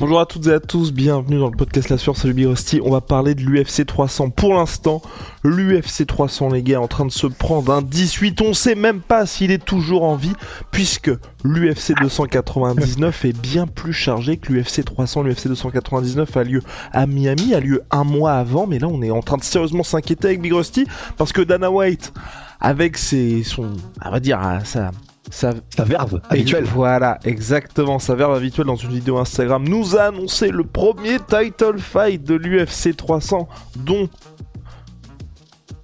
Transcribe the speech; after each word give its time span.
Bonjour 0.00 0.18
à 0.18 0.24
toutes 0.24 0.46
et 0.46 0.54
à 0.54 0.60
tous, 0.60 0.94
bienvenue 0.94 1.38
dans 1.38 1.50
le 1.50 1.56
podcast 1.58 1.90
La 1.90 1.98
Sueur, 1.98 2.16
salut 2.16 2.32
Birosti. 2.32 2.80
On 2.82 2.90
va 2.90 3.02
parler 3.02 3.34
de 3.34 3.42
l'UFC 3.42 3.84
300. 3.84 4.30
Pour 4.30 4.54
l'instant, 4.54 5.02
l'UFC 5.44 6.06
300, 6.06 6.48
les 6.48 6.62
gars, 6.62 6.76
est 6.76 6.82
en 6.82 6.88
train 6.88 7.04
de 7.04 7.10
se 7.10 7.26
prendre 7.26 7.70
un 7.70 7.82
18. 7.82 8.40
On 8.40 8.54
sait 8.54 8.74
même 8.74 9.02
pas 9.02 9.26
s'il 9.26 9.50
est 9.50 9.62
toujours 9.62 10.04
en 10.04 10.16
vie, 10.16 10.32
puisque 10.70 11.10
l'UFC 11.44 11.92
299 12.00 13.26
est 13.26 13.38
bien 13.38 13.66
plus 13.66 13.92
chargé 13.92 14.38
que 14.38 14.54
l'UFC 14.54 14.86
300. 14.86 15.24
L'UFC 15.24 15.48
299 15.48 16.34
a 16.34 16.44
lieu 16.44 16.62
à 16.92 17.06
Miami, 17.06 17.54
a 17.54 17.60
lieu 17.60 17.82
un 17.90 18.04
mois 18.04 18.32
avant, 18.32 18.66
mais 18.66 18.78
là, 18.78 18.88
on 18.88 19.02
est 19.02 19.10
en 19.10 19.20
train 19.20 19.36
de 19.36 19.44
sérieusement 19.44 19.82
s'inquiéter 19.82 20.28
avec 20.28 20.40
Big 20.40 20.54
Rusty, 20.54 20.86
parce 21.18 21.34
que 21.34 21.42
Dana 21.42 21.70
White, 21.70 22.14
avec 22.58 22.96
ses, 22.96 23.42
son, 23.42 23.72
on 24.02 24.10
va 24.10 24.18
dire, 24.18 24.40
sa, 24.64 24.92
sa, 25.30 25.52
Sa 25.74 25.84
verve 25.84 26.20
habituelle. 26.28 26.64
Voilà, 26.64 27.18
exactement, 27.24 27.98
sa 27.98 28.14
verve 28.14 28.34
habituelle 28.34 28.66
dans 28.66 28.76
une 28.76 28.90
vidéo 28.90 29.18
Instagram 29.18 29.66
nous 29.66 29.96
a 29.96 30.02
annoncé 30.04 30.48
le 30.48 30.64
premier 30.64 31.18
title 31.18 31.78
fight 31.78 32.22
de 32.22 32.34
l'UFC 32.34 32.96
300 32.96 33.48
dont 33.76 34.08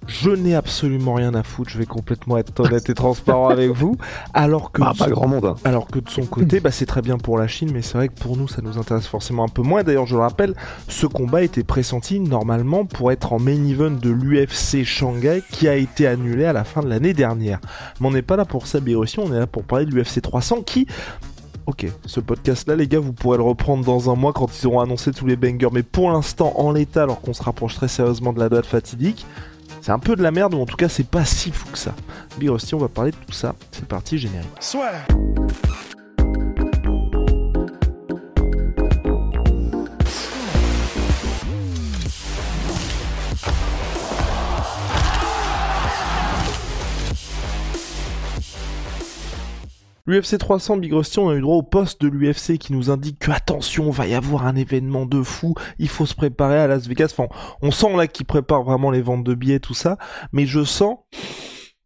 je 0.07 0.29
n'ai 0.29 0.55
absolument 0.55 1.13
rien 1.15 1.33
à 1.35 1.43
foutre, 1.43 1.69
je 1.69 1.77
vais 1.77 1.85
complètement 1.85 2.37
être 2.37 2.57
honnête 2.59 2.89
et 2.89 2.93
transparent 2.93 3.49
avec 3.49 3.71
vous, 3.71 3.97
alors 4.33 4.71
que, 4.71 4.81
Bah, 4.81 4.91
de 4.93 4.97
pas 4.97 5.05
son- 5.05 5.11
grand 5.11 5.27
monde. 5.27 5.45
hein. 5.45 5.55
alors 5.65 5.87
que 5.87 5.99
de 5.99 6.09
son 6.09 6.23
côté, 6.25 6.59
bah, 6.59 6.71
c'est 6.71 6.85
très 6.85 7.01
bien 7.01 7.17
pour 7.17 7.37
la 7.37 7.47
Chine, 7.47 7.71
mais 7.73 7.81
c'est 7.81 7.97
vrai 7.97 8.07
que 8.07 8.13
pour 8.19 8.37
nous, 8.37 8.47
ça 8.47 8.61
nous 8.61 8.77
intéresse 8.77 9.05
forcément 9.07 9.43
un 9.43 9.49
peu 9.49 9.61
moins. 9.61 9.83
D'ailleurs, 9.83 10.05
je 10.07 10.15
le 10.15 10.21
rappelle, 10.21 10.53
ce 10.87 11.07
combat 11.07 11.43
était 11.43 11.63
pressenti 11.63 12.19
normalement 12.19 12.85
pour 12.85 13.11
être 13.11 13.33
en 13.33 13.39
main 13.39 13.63
event 13.65 13.91
de 13.91 14.09
l'UFC 14.09 14.83
Shanghai, 14.85 15.43
qui 15.51 15.67
a 15.67 15.75
été 15.75 16.07
annulé 16.07 16.45
à 16.45 16.53
la 16.53 16.63
fin 16.63 16.81
de 16.81 16.87
l'année 16.87 17.13
dernière. 17.13 17.59
Mais 17.99 18.07
on 18.07 18.11
n'est 18.11 18.21
pas 18.21 18.35
là 18.37 18.45
pour 18.45 18.65
ça, 18.67 18.79
aussi, 18.95 19.19
on 19.19 19.33
est 19.33 19.39
là 19.39 19.47
pour 19.47 19.63
parler 19.63 19.85
de 19.85 19.91
l'UFC 19.91 20.21
300, 20.21 20.61
qui... 20.61 20.87
Ok, 21.65 21.85
ce 22.05 22.21
podcast-là, 22.21 22.77
les 22.77 22.87
gars, 22.87 22.99
vous 22.99 23.11
pourrez 23.11 23.35
le 23.35 23.43
reprendre 23.43 23.83
dans 23.83 24.09
un 24.09 24.15
mois 24.15 24.31
quand 24.31 24.47
ils 24.57 24.65
auront 24.67 24.79
annoncé 24.79 25.11
tous 25.11 25.25
les 25.27 25.35
bangers. 25.35 25.67
Mais 25.73 25.83
pour 25.83 26.09
l'instant, 26.09 26.53
en 26.55 26.71
l'état, 26.71 27.03
alors 27.03 27.19
qu'on 27.19 27.33
se 27.33 27.43
rapproche 27.43 27.75
très 27.75 27.89
sérieusement 27.89 28.31
de 28.31 28.39
la 28.39 28.47
date 28.47 28.65
fatidique, 28.65 29.25
c'est 29.81 29.91
un 29.91 29.99
peu 29.99 30.15
de 30.15 30.23
la 30.23 30.31
merde, 30.31 30.53
ou 30.53 30.61
en 30.61 30.65
tout 30.65 30.75
cas, 30.75 30.89
c'est 30.89 31.07
pas 31.07 31.25
si 31.25 31.51
fou 31.51 31.67
que 31.71 31.77
ça. 31.77 31.93
Birosti, 32.37 32.75
on 32.75 32.79
va 32.79 32.87
parler 32.87 33.11
de 33.11 33.17
tout 33.17 33.33
ça. 33.33 33.55
C'est 33.71 33.85
parti, 33.87 34.17
générique. 34.17 34.49
L'UFC 50.07 50.37
300 50.37 50.77
Big 50.77 50.93
Rusty, 50.93 51.19
on 51.19 51.27
a 51.27 51.35
eu 51.35 51.41
droit 51.41 51.57
au 51.57 51.63
poste 51.63 52.01
de 52.01 52.07
l'UFC 52.07 52.57
qui 52.57 52.71
nous 52.71 52.89
indique 52.89 53.19
que 53.19 53.29
attention, 53.29 53.91
va 53.91 54.07
y 54.07 54.13
avoir 54.13 54.47
un 54.47 54.55
événement 54.55 55.05
de 55.05 55.21
fou, 55.21 55.53
il 55.79 55.89
faut 55.89 56.05
se 56.05 56.15
préparer 56.15 56.57
à 56.57 56.65
Las 56.65 56.87
Vegas. 56.87 57.09
Enfin, 57.11 57.27
on 57.61 57.71
sent 57.71 57.93
là 57.97 58.07
qu'ils 58.07 58.25
préparent 58.25 58.63
vraiment 58.63 58.89
les 58.89 59.01
ventes 59.01 59.25
de 59.25 59.33
billets, 59.33 59.59
tout 59.59 59.73
ça, 59.73 59.97
mais 60.31 60.45
je 60.45 60.63
sens 60.63 60.99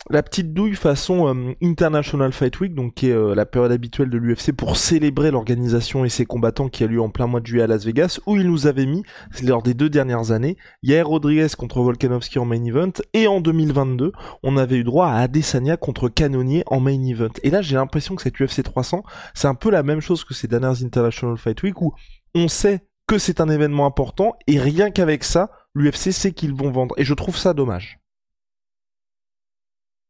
la 0.10 0.24
petite 0.24 0.54
douille 0.54 0.76
façon 0.76 1.28
euh, 1.28 1.54
International 1.62 2.34
Fight 2.34 2.60
Week, 2.60 2.74
donc 2.74 2.96
qui 2.96 3.10
est 3.10 3.14
euh, 3.14 3.36
la 3.36 3.46
période 3.46 3.72
habituelle 3.72 4.10
de 4.10 4.18
l'UFC 4.18 4.52
pour 4.52 4.76
célébrer 4.76 5.30
l'organisation 5.30 6.04
et 6.04 6.10
ses 6.10 6.26
combattants 6.26 6.70
qui 6.70 6.84
a 6.84 6.88
lieu 6.88 7.02
en 7.02 7.10
plein 7.10 7.28
mois 7.28 7.40
de 7.40 7.46
juillet 7.46 7.64
à 7.64 7.68
Las 7.68 7.86
Vegas, 7.86 8.20
où 8.26 8.36
ils 8.36 8.48
nous 8.48 8.68
avaient 8.68 8.88
mis, 8.88 9.04
lors 9.44 9.62
des 9.62 9.74
deux 9.74 9.90
dernières 9.90 10.32
années, 10.32 10.58
Yair 10.82 11.08
Rodriguez 11.08 11.48
contre 11.58 11.82
Volkanovski 11.82 12.40
en 12.40 12.46
main 12.46 12.64
event, 12.64 12.94
et 13.14 13.28
en 13.28 13.42
2022, 13.42 14.12
on 14.44 14.58
avait 14.58 14.78
eu 14.78 14.84
droit 14.84 15.08
à 15.08 15.20
Adesanya 15.20 15.78
contre 15.78 16.10
Canonier 16.10 16.64
en 16.66 16.80
main 16.80 17.02
event. 17.04 17.34
Et 17.44 17.52
là, 17.52 17.62
j'ai 17.62 17.76
l'impression 17.76 18.16
que 18.16 18.24
cette 18.24 18.40
UFC 18.40 18.64
300, 18.64 19.04
c'est 19.34 19.48
un 19.48 19.56
peu 19.56 19.70
la 19.70 19.84
même 19.84 20.02
chose 20.02 20.24
que 20.24 20.34
ces 20.34 20.48
dernières 20.48 20.84
International 20.84 21.38
Fight 21.38 21.62
Week, 21.62 21.80
où 21.82 21.94
on 22.34 22.48
sait 22.48 22.82
que 23.08 23.18
c'est 23.18 23.40
un 23.40 23.50
événement 23.50 23.86
important, 23.86 24.36
et 24.48 24.60
rien 24.60 24.90
qu'avec 24.90 25.24
ça, 25.24 25.52
l'UFC 25.76 26.12
sait 26.12 26.32
qu'ils 26.32 26.54
vont 26.54 26.72
vendre. 26.72 26.96
Et 26.98 27.04
je 27.04 27.14
trouve 27.14 27.38
ça 27.38 27.54
dommage. 27.54 28.01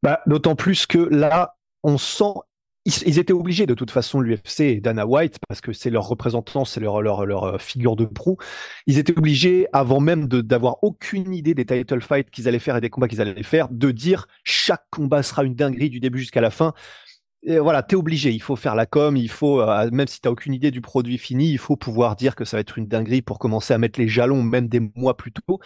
Bah, 0.03 0.21
D'autant 0.25 0.55
plus 0.55 0.85
que 0.85 0.97
là, 0.97 1.55
on 1.83 1.97
sent. 1.97 2.33
Ils, 2.85 3.19
étaient 3.19 3.31
obligés 3.31 3.67
de 3.67 3.75
toute 3.75 3.91
façon, 3.91 4.21
l'UFC 4.21 4.61
et 4.61 4.81
Dana 4.81 5.05
White, 5.05 5.37
parce 5.47 5.61
que 5.61 5.71
c'est 5.71 5.91
leur 5.91 6.07
représentant, 6.07 6.65
c'est 6.65 6.79
leur, 6.79 7.03
leur, 7.03 7.27
leur 7.27 7.43
euh, 7.43 7.57
figure 7.59 7.95
de 7.95 8.05
proue. 8.05 8.37
Ils 8.87 8.97
étaient 8.97 9.15
obligés, 9.15 9.67
avant 9.71 9.99
même 9.99 10.27
d'avoir 10.27 10.83
aucune 10.83 11.31
idée 11.31 11.53
des 11.53 11.63
title 11.63 12.01
fights 12.01 12.31
qu'ils 12.31 12.47
allaient 12.47 12.57
faire 12.57 12.77
et 12.77 12.81
des 12.81 12.89
combats 12.89 13.07
qu'ils 13.07 13.21
allaient 13.21 13.43
faire, 13.43 13.69
de 13.69 13.91
dire 13.91 14.25
chaque 14.43 14.83
combat 14.89 15.21
sera 15.21 15.43
une 15.43 15.53
dinguerie 15.53 15.91
du 15.91 15.99
début 15.99 16.17
jusqu'à 16.17 16.41
la 16.41 16.49
fin. 16.49 16.73
Et 17.43 17.59
voilà, 17.59 17.83
t'es 17.83 17.95
obligé, 17.95 18.31
il 18.31 18.41
faut 18.41 18.55
faire 18.55 18.75
la 18.75 18.87
com, 18.87 19.15
il 19.17 19.29
faut, 19.29 19.61
euh, 19.61 19.89
même 19.91 20.07
si 20.07 20.19
t'as 20.21 20.29
aucune 20.29 20.53
idée 20.53 20.69
du 20.69 20.81
produit 20.81 21.17
fini, 21.19 21.49
il 21.51 21.57
faut 21.57 21.75
pouvoir 21.75 22.15
dire 22.15 22.35
que 22.35 22.45
ça 22.45 22.57
va 22.57 22.61
être 22.61 22.77
une 22.77 22.87
dinguerie 22.87 23.23
pour 23.23 23.37
commencer 23.37 23.73
à 23.73 23.79
mettre 23.79 23.99
les 23.99 24.07
jalons, 24.07 24.43
même 24.43 24.67
des 24.67 24.79
mois 24.95 25.17
plus 25.17 25.31
tôt. 25.31 25.59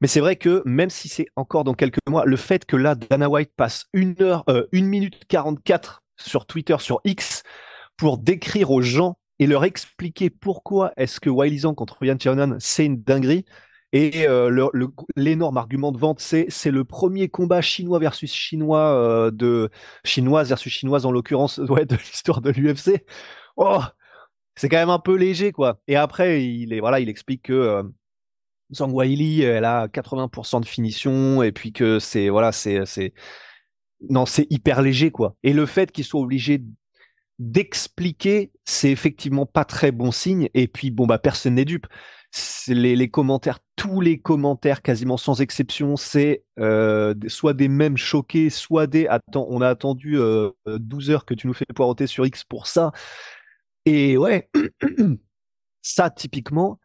Mais 0.00 0.08
c'est 0.08 0.20
vrai 0.20 0.36
que 0.36 0.62
même 0.64 0.90
si 0.90 1.08
c'est 1.08 1.26
encore 1.36 1.64
dans 1.64 1.74
quelques 1.74 1.98
mois, 2.08 2.24
le 2.24 2.36
fait 2.36 2.64
que 2.64 2.76
là, 2.76 2.94
Dana 2.94 3.28
White 3.28 3.52
passe 3.56 3.86
une 3.92 4.16
heure, 4.20 4.44
euh, 4.48 4.66
une 4.72 4.86
minute 4.86 5.26
44 5.28 6.02
sur 6.16 6.46
Twitter, 6.46 6.76
sur 6.78 7.00
X, 7.04 7.42
pour 7.96 8.18
décrire 8.18 8.70
aux 8.70 8.80
gens 8.80 9.18
et 9.38 9.46
leur 9.46 9.64
expliquer 9.64 10.30
pourquoi 10.30 10.92
est-ce 10.96 11.20
que 11.20 11.30
Wiley 11.30 11.60
contre 11.74 12.04
Yan 12.04 12.16
Xiaonan, 12.16 12.56
c'est 12.60 12.86
une 12.86 13.02
dinguerie. 13.02 13.44
Et 13.92 14.28
euh, 14.28 14.70
l'énorme 15.16 15.56
argument 15.56 15.90
de 15.90 15.98
vente, 15.98 16.20
c'est 16.20 16.46
c'est 16.48 16.70
le 16.70 16.84
premier 16.84 17.28
combat 17.28 17.60
chinois 17.60 17.98
versus 17.98 18.32
chinois 18.32 18.94
euh, 18.94 19.30
de 19.32 19.68
chinoise 20.04 20.48
versus 20.48 20.72
chinoise 20.72 21.06
en 21.06 21.10
l'occurrence, 21.10 21.58
ouais, 21.68 21.86
de 21.86 21.96
l'histoire 21.96 22.40
de 22.40 22.50
l'UFC. 22.50 23.04
Oh, 23.56 23.80
c'est 24.54 24.68
quand 24.68 24.76
même 24.76 24.90
un 24.90 24.98
peu 25.00 25.16
léger, 25.16 25.52
quoi. 25.52 25.80
Et 25.88 25.96
après, 25.96 26.44
il 26.44 26.72
est 26.72 26.80
voilà, 26.80 27.00
il 27.00 27.08
explique 27.08 27.42
que 27.44 27.52
euh, 27.52 27.82
Zhang 28.72 28.92
Weili, 28.92 29.42
elle 29.42 29.64
a 29.64 29.88
80% 29.88 30.60
de 30.60 30.66
finition 30.66 31.42
et 31.42 31.52
puis 31.52 31.72
que 31.72 31.98
c'est 31.98 32.28
voilà, 32.28 32.52
c'est 32.52 32.86
c'est 32.86 33.12
non, 34.08 34.26
c'est 34.26 34.46
hyper 34.50 34.82
léger 34.82 35.10
quoi. 35.10 35.36
Et 35.42 35.52
le 35.52 35.66
fait 35.66 35.92
qu'ils 35.92 36.04
soient 36.04 36.20
obligés 36.20 36.62
d'expliquer, 37.38 38.52
c'est 38.64 38.90
effectivement 38.90 39.46
pas 39.46 39.64
très 39.64 39.92
bon 39.92 40.12
signe. 40.12 40.48
Et 40.54 40.68
puis 40.68 40.90
bon 40.90 41.06
bah 41.06 41.18
personne 41.18 41.54
n'est 41.54 41.64
dupe. 41.64 41.86
Les, 42.68 42.94
les 42.94 43.10
commentaires, 43.10 43.58
tous 43.74 44.00
les 44.00 44.20
commentaires 44.20 44.82
quasiment 44.82 45.16
sans 45.16 45.40
exception, 45.40 45.96
c'est 45.96 46.44
euh, 46.60 47.12
soit 47.26 47.54
des 47.54 47.66
mêmes 47.68 47.96
choqués, 47.96 48.50
soit 48.50 48.86
des 48.86 49.08
attends, 49.08 49.46
on 49.50 49.60
a 49.60 49.68
attendu 49.68 50.16
euh, 50.16 50.50
12 50.66 51.10
heures 51.10 51.24
que 51.24 51.34
tu 51.34 51.48
nous 51.48 51.54
fais 51.54 51.64
poireauter 51.74 52.06
sur 52.06 52.24
X 52.24 52.44
pour 52.44 52.68
ça. 52.68 52.92
Et 53.84 54.16
ouais, 54.16 54.48
ça 55.82 56.10
typiquement, 56.10 56.78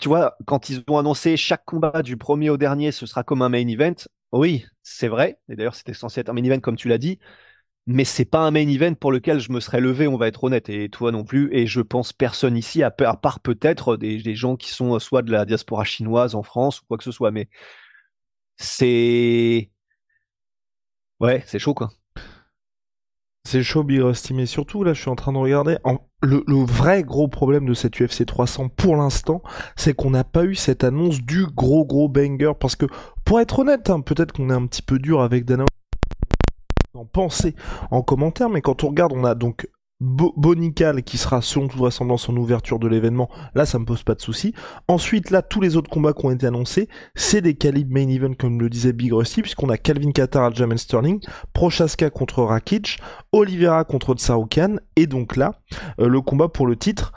tu 0.00 0.08
vois, 0.08 0.36
quand 0.46 0.70
ils 0.70 0.82
ont 0.88 0.98
annoncé 0.98 1.36
chaque 1.36 1.64
combat 1.64 2.02
du 2.02 2.16
premier 2.16 2.50
au 2.50 2.56
dernier, 2.56 2.92
ce 2.92 3.06
sera 3.06 3.22
comme 3.22 3.42
un 3.42 3.48
main 3.48 3.66
event. 3.68 3.94
Oui, 4.32 4.64
c'est 4.82 5.08
vrai. 5.08 5.38
Et 5.48 5.56
d'ailleurs, 5.56 5.74
c'était 5.74 5.94
censé 5.94 6.20
être 6.20 6.30
un 6.30 6.32
main 6.32 6.44
event, 6.44 6.60
comme 6.60 6.76
tu 6.76 6.88
l'as 6.88 6.98
dit. 6.98 7.18
Mais 7.86 8.04
c'est 8.04 8.24
pas 8.24 8.40
un 8.40 8.50
main 8.50 8.68
event 8.68 8.94
pour 8.94 9.12
lequel 9.12 9.40
je 9.40 9.52
me 9.52 9.60
serais 9.60 9.80
levé, 9.80 10.06
on 10.06 10.16
va 10.16 10.28
être 10.28 10.44
honnête, 10.44 10.68
et 10.68 10.88
toi 10.90 11.12
non 11.12 11.24
plus. 11.24 11.50
Et 11.52 11.66
je 11.66 11.80
pense 11.80 12.12
personne 12.12 12.56
ici, 12.56 12.82
à, 12.82 12.90
part 12.90 13.40
peut-être 13.40 13.96
des, 13.96 14.34
gens 14.34 14.56
qui 14.56 14.70
sont 14.70 14.98
soit 14.98 15.22
de 15.22 15.32
la 15.32 15.44
diaspora 15.44 15.84
chinoise 15.84 16.34
en 16.34 16.42
France 16.42 16.80
ou 16.80 16.84
quoi 16.86 16.98
que 16.98 17.04
ce 17.04 17.12
soit. 17.12 17.30
Mais 17.30 17.48
c'est. 18.56 19.70
Ouais, 21.20 21.42
c'est 21.46 21.58
chaud, 21.58 21.74
quoi. 21.74 21.90
C'est 23.44 23.62
chaud, 23.62 23.82
Big 23.84 24.00
Rusty, 24.00 24.46
surtout, 24.46 24.84
là, 24.84 24.92
je 24.94 25.00
suis 25.00 25.10
en 25.10 25.16
train 25.16 25.32
de 25.32 25.38
regarder. 25.38 25.76
Le, 26.22 26.42
vrai 26.64 27.02
gros 27.02 27.28
problème 27.28 27.66
de 27.66 27.72
cette 27.72 27.98
UFC 27.98 28.26
300 28.26 28.68
pour 28.68 28.96
l'instant, 28.96 29.42
c'est 29.74 29.94
qu'on 29.94 30.10
n'a 30.10 30.24
pas 30.24 30.44
eu 30.44 30.54
cette 30.54 30.84
annonce 30.84 31.22
du 31.22 31.46
gros 31.46 31.84
gros 31.86 32.08
banger. 32.08 32.52
Parce 32.58 32.76
que, 32.76 32.86
pour 33.24 33.40
être 33.40 33.60
honnête, 33.60 33.88
hein, 33.88 34.00
peut-être 34.00 34.32
qu'on 34.32 34.50
est 34.50 34.54
un 34.54 34.66
petit 34.66 34.82
peu 34.82 34.98
dur 34.98 35.22
avec 35.22 35.44
Dana. 35.44 35.64
En 36.92 37.04
penser 37.04 37.54
en 37.90 38.02
commentaire, 38.02 38.50
mais 38.50 38.60
quand 38.60 38.84
on 38.84 38.88
regarde, 38.88 39.12
on 39.14 39.24
a 39.24 39.34
donc 39.34 39.68
Bonical 40.00 41.02
qui 41.02 41.18
sera 41.18 41.42
selon 41.42 41.68
toute 41.68 41.78
vraisemblance 41.78 42.28
en 42.28 42.36
ouverture 42.36 42.78
de 42.78 42.88
l'événement, 42.88 43.28
là 43.54 43.66
ça 43.66 43.78
me 43.78 43.84
pose 43.84 44.02
pas 44.02 44.14
de 44.14 44.20
souci. 44.20 44.54
Ensuite 44.88 45.30
là 45.30 45.42
tous 45.42 45.60
les 45.60 45.76
autres 45.76 45.90
combats 45.90 46.12
qui 46.12 46.24
ont 46.24 46.30
été 46.30 46.46
annoncés, 46.46 46.88
c'est 47.14 47.42
des 47.42 47.54
calibres 47.54 47.92
main 47.92 48.08
event 48.08 48.32
comme 48.32 48.60
le 48.60 48.70
disait 48.70 48.92
Big 48.92 49.12
Rusty 49.12 49.42
puisqu'on 49.42 49.68
a 49.68 49.76
Calvin 49.76 50.12
Qatar 50.12 50.44
à 50.44 50.50
Jamal 50.50 50.78
Sterling, 50.78 51.20
Prochaska 51.52 52.08
contre 52.08 52.42
Rakic, 52.42 52.98
Oliveira 53.32 53.84
contre 53.84 54.14
Tsaroukan 54.14 54.76
et 54.96 55.06
donc 55.06 55.36
là 55.36 55.60
euh, 56.00 56.08
le 56.08 56.20
combat 56.20 56.48
pour 56.48 56.66
le 56.66 56.76
titre 56.76 57.12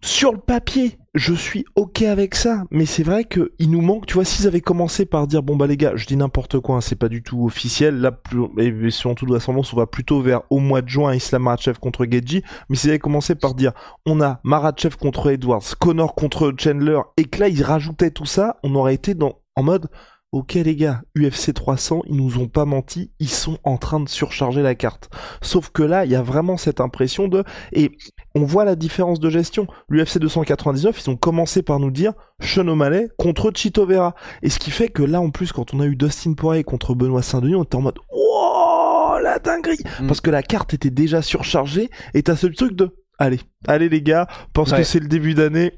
sur 0.00 0.32
le 0.32 0.38
papier, 0.38 0.98
je 1.14 1.34
suis 1.34 1.64
ok 1.74 2.02
avec 2.02 2.34
ça, 2.34 2.64
mais 2.70 2.86
c'est 2.86 3.02
vrai 3.02 3.24
que 3.24 3.52
il 3.58 3.70
nous 3.70 3.80
manque. 3.80 4.06
Tu 4.06 4.14
vois, 4.14 4.24
s'ils 4.24 4.46
avaient 4.46 4.60
commencé 4.60 5.06
par 5.06 5.26
dire 5.26 5.42
bon 5.42 5.56
bah 5.56 5.66
les 5.66 5.76
gars, 5.76 5.92
je 5.94 6.06
dis 6.06 6.16
n'importe 6.16 6.60
quoi, 6.60 6.76
hein, 6.76 6.80
c'est 6.80 6.96
pas 6.96 7.08
du 7.08 7.22
tout 7.22 7.44
officiel. 7.44 8.00
Là, 8.00 8.12
plus, 8.12 8.46
et 8.58 8.90
selon 8.90 9.14
toute 9.14 9.28
vraisemblance, 9.28 9.72
on 9.72 9.76
va 9.76 9.86
plutôt 9.86 10.20
vers 10.20 10.42
au 10.50 10.58
mois 10.58 10.82
de 10.82 10.88
juin 10.88 11.14
Islam 11.14 11.42
Marachev 11.42 11.78
contre 11.78 12.06
Geji. 12.10 12.42
Mais 12.68 12.76
s'ils 12.76 12.90
avaient 12.90 12.98
commencé 12.98 13.34
par 13.34 13.54
dire 13.54 13.72
on 14.06 14.20
a 14.20 14.40
Marachev 14.44 14.96
contre 14.96 15.30
Edwards, 15.30 15.64
Connor 15.78 16.14
contre 16.14 16.52
Chandler, 16.58 17.00
et 17.16 17.24
que 17.24 17.40
là 17.40 17.48
ils 17.48 17.62
rajoutaient 17.62 18.10
tout 18.10 18.26
ça, 18.26 18.56
on 18.62 18.74
aurait 18.74 18.94
été 18.94 19.14
dans 19.14 19.40
en 19.56 19.62
mode 19.62 19.88
Ok 20.30 20.54
les 20.54 20.76
gars, 20.76 21.00
UFC 21.16 21.54
300, 21.54 22.02
ils 22.06 22.14
nous 22.14 22.36
ont 22.36 22.48
pas 22.48 22.66
menti, 22.66 23.10
ils 23.18 23.30
sont 23.30 23.56
en 23.64 23.78
train 23.78 23.98
de 23.98 24.10
surcharger 24.10 24.60
la 24.60 24.74
carte. 24.74 25.08
Sauf 25.40 25.70
que 25.70 25.82
là, 25.82 26.04
il 26.04 26.10
y 26.10 26.16
a 26.16 26.20
vraiment 26.20 26.58
cette 26.58 26.82
impression 26.82 27.28
de... 27.28 27.44
Et 27.72 27.92
on 28.34 28.44
voit 28.44 28.66
la 28.66 28.76
différence 28.76 29.20
de 29.20 29.30
gestion. 29.30 29.66
L'UFC 29.88 30.18
299, 30.18 31.00
ils 31.02 31.10
ont 31.10 31.16
commencé 31.16 31.62
par 31.62 31.80
nous 31.80 31.90
dire 31.90 32.12
Sean 32.40 32.68
O'Malley 32.68 33.08
contre 33.16 33.50
Chito 33.54 33.86
Vera. 33.86 34.14
Et 34.42 34.50
ce 34.50 34.58
qui 34.58 34.70
fait 34.70 34.88
que 34.88 35.02
là, 35.02 35.22
en 35.22 35.30
plus, 35.30 35.50
quand 35.50 35.72
on 35.72 35.80
a 35.80 35.86
eu 35.86 35.96
Dustin 35.96 36.34
Poirier 36.34 36.62
contre 36.62 36.94
Benoît 36.94 37.22
Saint-Denis, 37.22 37.54
on 37.54 37.64
était 37.64 37.76
en 37.76 37.82
mode 37.82 37.98
Oh 38.10 39.16
la 39.22 39.38
dinguerie 39.38 39.82
mm. 40.00 40.08
Parce 40.08 40.20
que 40.20 40.30
la 40.30 40.42
carte 40.42 40.74
était 40.74 40.90
déjà 40.90 41.22
surchargée 41.22 41.88
et 42.12 42.22
t'as 42.22 42.36
ce 42.36 42.48
truc 42.48 42.74
de 42.74 42.94
Allez, 43.18 43.40
allez 43.66 43.88
les 43.88 44.00
gars, 44.00 44.28
parce 44.52 44.72
que 44.72 44.84
c'est 44.84 45.00
le 45.00 45.08
début 45.08 45.34
d'année. 45.34 45.72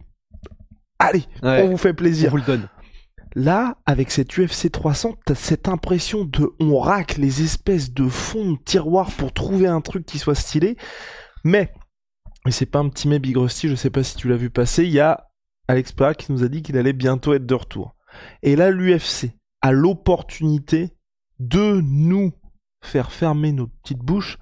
Allez, 0.98 1.22
on 1.42 1.68
vous 1.68 1.78
fait 1.78 1.94
plaisir. 1.94 2.28
On 2.28 2.30
vous 2.32 2.36
le 2.36 2.42
donne. 2.42 2.68
Là, 3.34 3.78
avec 3.86 4.10
cette 4.10 4.36
UFC 4.36 4.70
300, 4.70 5.16
t'as 5.24 5.34
cette 5.34 5.68
impression 5.68 6.24
de 6.24 6.50
on 6.58 6.78
racle 6.78 7.20
les 7.20 7.42
espèces 7.42 7.92
de 7.92 8.08
fonds 8.08 8.52
de 8.52 8.58
tiroir 8.64 9.10
pour 9.12 9.32
trouver 9.32 9.68
un 9.68 9.80
truc 9.80 10.04
qui 10.04 10.18
soit 10.18 10.34
stylé. 10.34 10.76
Mais, 11.44 11.72
et 12.46 12.50
c'est 12.50 12.66
pas 12.66 12.80
un 12.80 12.88
petit 12.88 13.06
mais 13.06 13.20
Big 13.20 13.36
Rusty, 13.36 13.68
je 13.68 13.76
sais 13.76 13.90
pas 13.90 14.02
si 14.02 14.16
tu 14.16 14.28
l'as 14.28 14.36
vu 14.36 14.50
passer, 14.50 14.84
il 14.84 14.90
y 14.90 15.00
a 15.00 15.28
Alex 15.68 15.92
Pereira 15.92 16.14
qui 16.14 16.32
nous 16.32 16.42
a 16.42 16.48
dit 16.48 16.62
qu'il 16.62 16.76
allait 16.76 16.92
bientôt 16.92 17.32
être 17.32 17.46
de 17.46 17.54
retour. 17.54 17.94
Et 18.42 18.56
là, 18.56 18.70
l'UFC 18.70 19.30
a 19.60 19.70
l'opportunité 19.70 20.90
de 21.38 21.80
nous 21.80 22.32
faire 22.82 23.12
fermer 23.12 23.52
nos 23.52 23.68
petites 23.68 23.98
bouches 23.98 24.38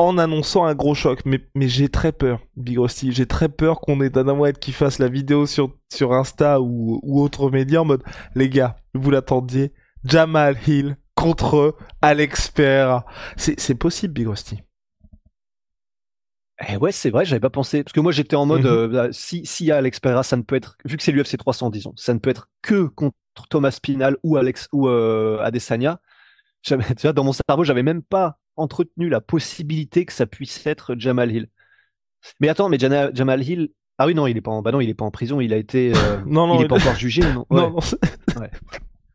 en 0.00 0.16
annonçant 0.16 0.64
un 0.64 0.74
gros 0.74 0.94
choc. 0.94 1.20
Mais, 1.26 1.40
mais 1.54 1.68
j'ai 1.68 1.90
très 1.90 2.10
peur, 2.10 2.40
Big 2.56 2.78
Rusty. 2.78 3.12
J'ai 3.12 3.26
très 3.26 3.50
peur 3.50 3.80
qu'on 3.80 4.00
ait 4.00 4.08
Dana 4.08 4.32
White 4.32 4.58
qui 4.58 4.72
fasse 4.72 4.98
la 4.98 5.08
vidéo 5.08 5.46
sur, 5.46 5.76
sur 5.92 6.14
Insta 6.14 6.60
ou, 6.60 7.00
ou 7.02 7.20
autre 7.20 7.50
média 7.50 7.82
en 7.82 7.84
mode 7.84 8.02
les 8.34 8.48
gars, 8.48 8.76
vous 8.94 9.10
l'attendiez, 9.10 9.72
Jamal 10.04 10.56
Hill 10.66 10.96
contre 11.14 11.76
Alex 12.00 12.48
Pereira. 12.48 13.04
C'est 13.36 13.74
possible, 13.74 14.14
Big 14.14 14.26
Rusty. 14.26 14.62
Eh 16.66 16.76
ouais, 16.76 16.92
c'est 16.92 17.10
vrai, 17.10 17.26
j'avais 17.26 17.40
pas 17.40 17.50
pensé. 17.50 17.84
Parce 17.84 17.92
que 17.92 18.00
moi, 18.00 18.12
j'étais 18.12 18.36
en 18.36 18.46
mode, 18.46 18.62
mhm. 18.62 18.94
euh, 18.94 19.08
si, 19.12 19.44
s'il 19.44 19.66
y 19.66 19.70
a 19.70 19.76
Alex 19.76 20.00
Pereira, 20.00 20.22
ça 20.22 20.36
ne 20.36 20.42
peut 20.42 20.56
être, 20.56 20.76
vu 20.86 20.96
que 20.96 21.02
c'est 21.02 21.12
l'UFC 21.12 21.36
300, 21.36 21.68
disons, 21.68 21.92
ça 21.96 22.14
ne 22.14 22.18
peut 22.18 22.30
être 22.30 22.48
que 22.62 22.84
contre 22.84 23.16
Thomas 23.50 23.78
Pinal 23.82 24.16
ou 24.22 24.38
Alex, 24.38 24.66
ou 24.72 24.88
euh, 24.88 25.38
Adesanya. 25.42 26.00
dans 27.14 27.24
mon 27.24 27.32
cerveau, 27.32 27.64
j'avais 27.64 27.82
même 27.82 28.02
pas 28.02 28.38
entretenu 28.60 29.08
la 29.08 29.20
possibilité 29.20 30.04
que 30.04 30.12
ça 30.12 30.26
puisse 30.26 30.66
être 30.66 30.94
Jamal 30.96 31.32
Hill. 31.32 31.48
Mais 32.40 32.48
attends, 32.48 32.68
mais 32.68 32.78
Jamal 32.78 33.42
Hill, 33.42 33.70
ah 33.98 34.06
oui 34.06 34.14
non, 34.14 34.26
il 34.26 34.36
est 34.36 34.40
pas 34.40 34.50
en, 34.50 34.62
bah 34.62 34.72
non, 34.72 34.80
il 34.80 34.88
est 34.88 34.94
pas 34.94 35.04
en 35.04 35.10
prison, 35.10 35.40
il 35.40 35.52
a 35.52 35.56
été, 35.56 35.92
euh, 35.94 36.18
non 36.26 36.46
non, 36.46 36.58
il 36.58 36.64
est 36.64 36.68
pas 36.68 36.76
encore 36.76 36.96
jugé, 36.96 37.22
non. 37.22 37.46
non, 37.50 37.76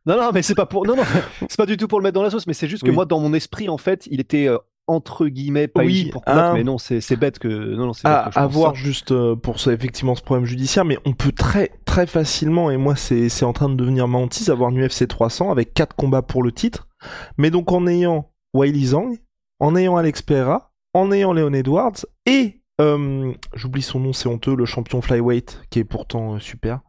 non, 0.06 0.18
non, 0.18 0.31
mais 0.33 0.42
c'est 0.42 0.56
pas 0.56 0.65
pour, 0.65 0.86
non 0.86 0.95
non, 0.95 1.03
c'est 1.42 1.57
pas 1.57 1.65
du 1.65 1.77
tout 1.77 1.88
pour 1.88 2.00
le 2.00 2.03
mettre 2.03 2.15
dans 2.15 2.24
la 2.24 2.30
sauce, 2.30 2.47
mais 2.47 2.53
c'est 2.53 2.68
juste 2.68 2.83
que 2.83 2.92
moi 2.92 3.06
dans 3.06 3.19
mon 3.19 3.33
esprit 3.33 3.69
en 3.69 3.77
fait, 3.77 4.07
il 4.12 4.19
était 4.19 4.47
euh, 4.47 4.57
entre 4.88 5.27
guillemets 5.27 5.68
pas 5.68 5.83
oui, 5.83 6.09
pour 6.12 6.24
combattre, 6.24 6.53
mais 6.53 6.63
non, 6.63 6.77
c'est 6.77 7.15
bête 7.15 7.39
que 7.39 7.48
non 7.48 7.88
non, 7.88 7.94
c'est 7.94 8.07
à, 8.07 8.25
à 8.25 8.48
voir 8.48 8.75
juste 8.75 9.12
euh, 9.12 9.36
pour 9.36 9.59
ça, 9.59 9.74
effectivement 9.74 10.15
ce 10.15 10.21
problème 10.21 10.45
judiciaire, 10.45 10.86
mais 10.86 11.00
on 11.06 11.13
peut 11.13 11.31
très 11.31 11.71
très 11.86 12.06
facilement 12.06 12.69
et 12.69 12.77
moi 12.77 12.95
c'est 12.95 13.30
c'est 13.30 13.45
en 13.45 13.53
train 13.53 13.69
de 13.69 13.75
devenir 13.75 14.07
ma 14.07 14.19
hantise 14.19 14.50
avoir 14.50 14.69
une 14.69 14.86
UFC 14.86 15.07
300 15.07 15.51
avec 15.51 15.74
quatre 15.74 15.95
combats 15.95 16.21
pour 16.21 16.44
le 16.44 16.51
titre, 16.51 16.88
mais 17.38 17.50
donc 17.50 17.71
en 17.71 17.88
ayant 17.88 18.31
Wiley 18.53 18.86
Zhang, 18.86 19.18
en 19.60 19.75
ayant 19.75 19.98
Alex 19.98 20.22
Pereira, 20.22 20.72
en 20.94 21.12
ayant 21.12 21.34
Leon 21.34 21.54
Edwards 21.54 22.06
et 22.25 22.62
euh, 22.81 23.34
j'oublie 23.54 23.81
son 23.81 24.00
nom, 24.00 24.13
c'est 24.13 24.28
honteux, 24.28 24.56
le 24.56 24.66
champion 24.66 25.02
flyweight 25.02 25.62
qui 25.69 25.80
est 25.80 25.86
pourtant 25.86 26.36
euh, 26.36 26.40
super. 26.40 26.81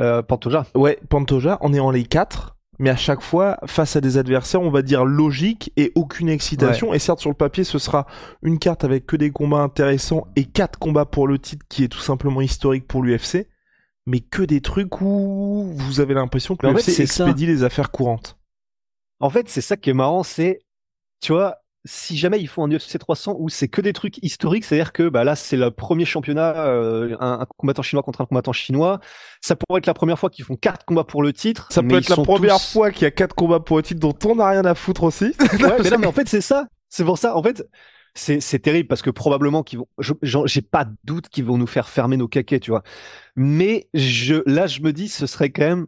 Euh, 0.00 0.22
Pantoja. 0.22 0.66
Ouais, 0.74 0.98
Pantoja, 1.08 1.58
en 1.60 1.72
ayant 1.72 1.90
les 1.90 2.04
quatre, 2.04 2.56
mais 2.78 2.90
à 2.90 2.96
chaque 2.96 3.20
fois 3.20 3.58
face 3.66 3.94
à 3.94 4.00
des 4.00 4.16
adversaires, 4.16 4.62
on 4.62 4.70
va 4.70 4.82
dire 4.82 5.04
logique 5.04 5.72
et 5.76 5.92
aucune 5.94 6.28
excitation. 6.28 6.94
Et 6.94 6.98
certes, 6.98 7.20
sur 7.20 7.30
le 7.30 7.36
papier, 7.36 7.62
ce 7.62 7.78
sera 7.78 8.06
une 8.42 8.58
carte 8.58 8.84
avec 8.84 9.06
que 9.06 9.16
des 9.16 9.30
combats 9.30 9.60
intéressants 9.60 10.26
et 10.34 10.44
quatre 10.44 10.78
combats 10.78 11.04
pour 11.04 11.28
le 11.28 11.38
titre 11.38 11.64
qui 11.68 11.84
est 11.84 11.88
tout 11.88 12.00
simplement 12.00 12.40
historique 12.40 12.88
pour 12.88 13.02
l'UFC, 13.02 13.46
mais 14.06 14.20
que 14.20 14.42
des 14.42 14.60
trucs 14.60 15.00
où 15.00 15.72
vous 15.74 16.00
avez 16.00 16.14
l'impression 16.14 16.56
que 16.56 16.66
l'UFC 16.66 17.00
expédie 17.00 17.46
les 17.46 17.62
affaires 17.62 17.90
courantes. 17.90 18.38
En 19.20 19.30
fait, 19.30 19.48
c'est 19.48 19.60
ça 19.60 19.76
qui 19.76 19.90
est 19.90 19.94
marrant, 19.94 20.22
c'est, 20.22 20.60
tu 21.20 21.32
vois, 21.32 21.58
si 21.84 22.16
jamais 22.16 22.40
ils 22.40 22.48
font 22.48 22.64
un 22.64 22.70
UFC 22.70 22.98
300 22.98 23.36
où 23.38 23.48
c'est 23.48 23.68
que 23.68 23.80
des 23.80 23.92
trucs 23.92 24.18
historiques, 24.22 24.64
c'est-à-dire 24.64 24.92
que 24.92 25.08
bah 25.08 25.22
là 25.22 25.36
c'est 25.36 25.56
le 25.56 25.70
premier 25.70 26.04
championnat, 26.04 26.66
euh, 26.66 27.16
un, 27.20 27.46
combattant 27.58 27.82
chinois 27.82 28.02
contre 28.02 28.22
un 28.22 28.26
combattant 28.26 28.52
chinois, 28.52 29.00
ça 29.42 29.54
pourrait 29.54 29.78
être 29.78 29.86
la 29.86 29.94
première 29.94 30.18
fois 30.18 30.30
qu'ils 30.30 30.44
font 30.44 30.56
quatre 30.56 30.84
combats 30.86 31.04
pour 31.04 31.22
le 31.22 31.32
titre. 31.32 31.68
Ça 31.70 31.82
peut 31.82 31.96
être 31.96 32.08
la 32.08 32.16
première 32.16 32.60
fois 32.60 32.90
qu'il 32.90 33.02
y 33.02 33.06
a 33.06 33.10
quatre 33.10 33.34
combats 33.34 33.60
pour 33.60 33.76
le 33.76 33.82
titre 33.82 34.00
dont 34.00 34.16
on 34.24 34.36
n'a 34.36 34.48
rien 34.48 34.64
à 34.64 34.74
foutre 34.74 35.02
aussi. 35.02 35.34
ouais, 35.38 35.58
mais, 35.82 35.90
non, 35.90 35.98
mais 35.98 36.06
en 36.06 36.12
fait 36.12 36.28
c'est 36.28 36.40
ça, 36.40 36.66
c'est 36.88 37.04
pour 37.04 37.18
ça. 37.18 37.36
En 37.36 37.42
fait, 37.42 37.68
c'est 38.14 38.60
terrible 38.60 38.88
parce 38.88 39.02
que 39.02 39.10
probablement 39.10 39.62
qu'ils 39.62 39.80
vont, 39.80 39.88
j'ai 39.98 40.62
pas 40.62 40.84
de 40.84 40.94
doute 41.04 41.28
qu'ils 41.28 41.44
vont 41.44 41.58
nous 41.58 41.66
faire 41.66 41.88
fermer 41.88 42.16
nos 42.16 42.28
caquets, 42.28 42.60
tu 42.60 42.70
vois. 42.70 42.82
Mais 43.36 43.88
je, 43.92 44.36
là 44.46 44.66
je 44.66 44.80
me 44.80 44.92
dis, 44.92 45.08
ce 45.08 45.26
serait 45.26 45.50
quand 45.50 45.66
même 45.66 45.86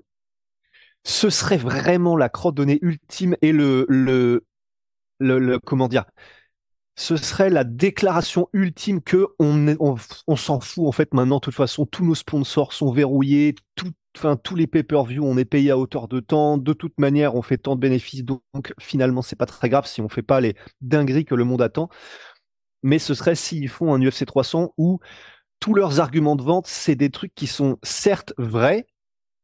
ce 1.07 1.31
serait 1.31 1.57
vraiment 1.57 2.17
la 2.17 2.29
crotte 2.29 2.57
donnée 2.57 2.81
ultime 2.83 3.37
et 3.41 3.53
le, 3.53 3.87
le, 3.89 4.45
le, 5.19 5.59
comment 5.59 5.89
dire 5.89 6.05
ce 6.99 7.17
serait 7.17 7.51
la 7.51 7.65
déclaration 7.65 8.49
ultime 8.55 9.03
que 9.03 9.27
on, 9.39 10.37
s'en 10.37 10.61
fout 10.61 10.87
en 10.87 10.93
fait 10.93 11.13
maintenant 11.13 11.37
de 11.37 11.41
toute 11.41 11.55
façon 11.55 11.85
tous 11.85 12.05
nos 12.05 12.15
sponsors 12.15 12.73
sont 12.73 12.91
verrouillés 12.91 13.55
enfin 14.17 14.37
tous 14.37 14.57
les 14.57 14.67
pay-per-view 14.67 15.23
on 15.25 15.37
est 15.37 15.45
payé 15.45 15.71
à 15.71 15.79
hauteur 15.79 16.09
de 16.09 16.21
temps. 16.21 16.57
De 16.59 16.73
toute 16.73 16.99
manière 16.99 17.35
on 17.35 17.43
fait 17.43 17.59
tant 17.59 17.77
de 17.77 17.81
bénéfices 17.81 18.25
donc 18.25 18.73
finalement 18.81 19.23
c'est 19.23 19.37
pas 19.37 19.47
très 19.47 19.69
grave 19.69 19.87
si 19.87 20.01
on 20.01 20.09
fait 20.09 20.23
pas 20.23 20.41
les 20.41 20.57
dingueries 20.81 21.27
que 21.27 21.35
le 21.35 21.45
monde 21.45 21.63
attend. 21.63 21.89
Mais 22.83 22.99
ce 22.99 23.15
serait 23.15 23.35
s'ils 23.35 23.69
font 23.69 23.95
un 23.95 24.01
UFC 24.01 24.25
300 24.27 24.73
où 24.79 25.01
tous 25.61 25.75
leurs 25.75 26.01
arguments 26.01 26.37
de 26.37 26.43
vente 26.43 26.67
c'est 26.67 26.97
des 26.97 27.11
trucs 27.11 27.35
qui 27.35 27.47
sont 27.47 27.79
certes 27.83 28.33
vrais 28.39 28.87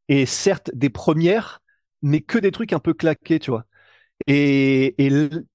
et 0.09 0.25
certes 0.25 0.71
des 0.73 0.89
premières 0.89 1.61
mais 2.01 2.21
que 2.21 2.37
des 2.39 2.51
trucs 2.51 2.73
un 2.73 2.79
peu 2.79 2.93
claqués 2.93 3.39
tu 3.39 3.51
vois 3.51 3.65
et, 4.27 4.95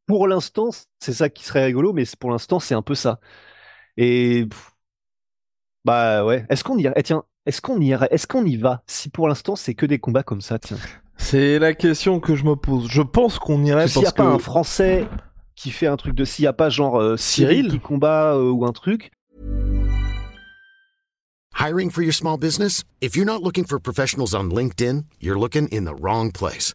pour 0.07 0.29
l'instant, 0.29 0.71
c'est 1.01 1.13
ça 1.13 1.29
qui 1.29 1.45
serait 1.45 1.65
rigolo, 1.65 1.93
mais 1.93 2.05
pour 2.19 2.31
l'instant, 2.31 2.61
c'est 2.61 2.75
un 2.75 2.83
peu 2.83 2.95
ça. 2.95 3.21
Et 3.97 4.47
bah 5.85 6.25
ouais. 6.25 6.45
Est-ce 6.51 6.65
qu'on 6.65 6.79
irait 6.79 6.95
eh, 6.97 7.03
Tiens, 7.03 7.25
est-ce 7.47 7.61
qu'on 7.61 7.81
irait 7.81 8.09
Est-ce 8.11 8.27
qu'on 8.27 8.45
y 8.45 8.57
va? 8.57 8.83
Si 8.87 9.09
pour 9.09 9.29
l'instant, 9.29 9.57
c'est 9.57 9.75
que 9.75 9.87
des 9.87 9.99
combats 9.99 10.23
comme 10.23 10.41
ça, 10.41 10.59
tiens. 10.59 10.79
C'est 11.17 11.59
la 11.59 11.75
question 11.75 12.21
que 12.21 12.37
je 12.37 12.45
me 12.45 12.55
pose. 12.55 12.89
Je 12.89 13.03
pense 13.03 13.39
qu'on 13.39 13.65
irait 13.65 13.83
parce 13.83 13.93
s'il 13.93 14.03
n'y 14.03 14.09
a 14.09 14.13
pas 14.13 14.25
un 14.25 14.39
Français 14.39 15.09
qui 15.57 15.71
fait 15.71 15.87
un 15.87 15.97
truc 15.97 16.15
de 16.15 16.25
s'il 16.25 16.45
n'y 16.45 16.49
a 16.49 16.53
pas 16.53 16.69
genre 16.69 17.01
euh, 17.01 17.17
Cyril 17.17 17.69
qui 17.71 17.81
combat 17.81 18.35
euh, 18.35 18.51
ou 18.51 18.65
un 18.65 18.73
truc. 18.73 19.11
Hiring 21.59 21.91
for 21.91 22.03
your 22.03 22.15
small 22.15 22.39
business? 22.39 22.85
If 23.01 23.17
you're 23.17 23.27
not 23.27 23.43
looking 23.43 23.65
for 23.65 23.81
professionals 23.81 24.33
on 24.33 24.51
LinkedIn, 24.51 25.07
you're 25.21 25.39
looking 25.39 25.67
in 25.73 25.85
the 25.85 25.95
wrong 26.01 26.31
place. 26.31 26.75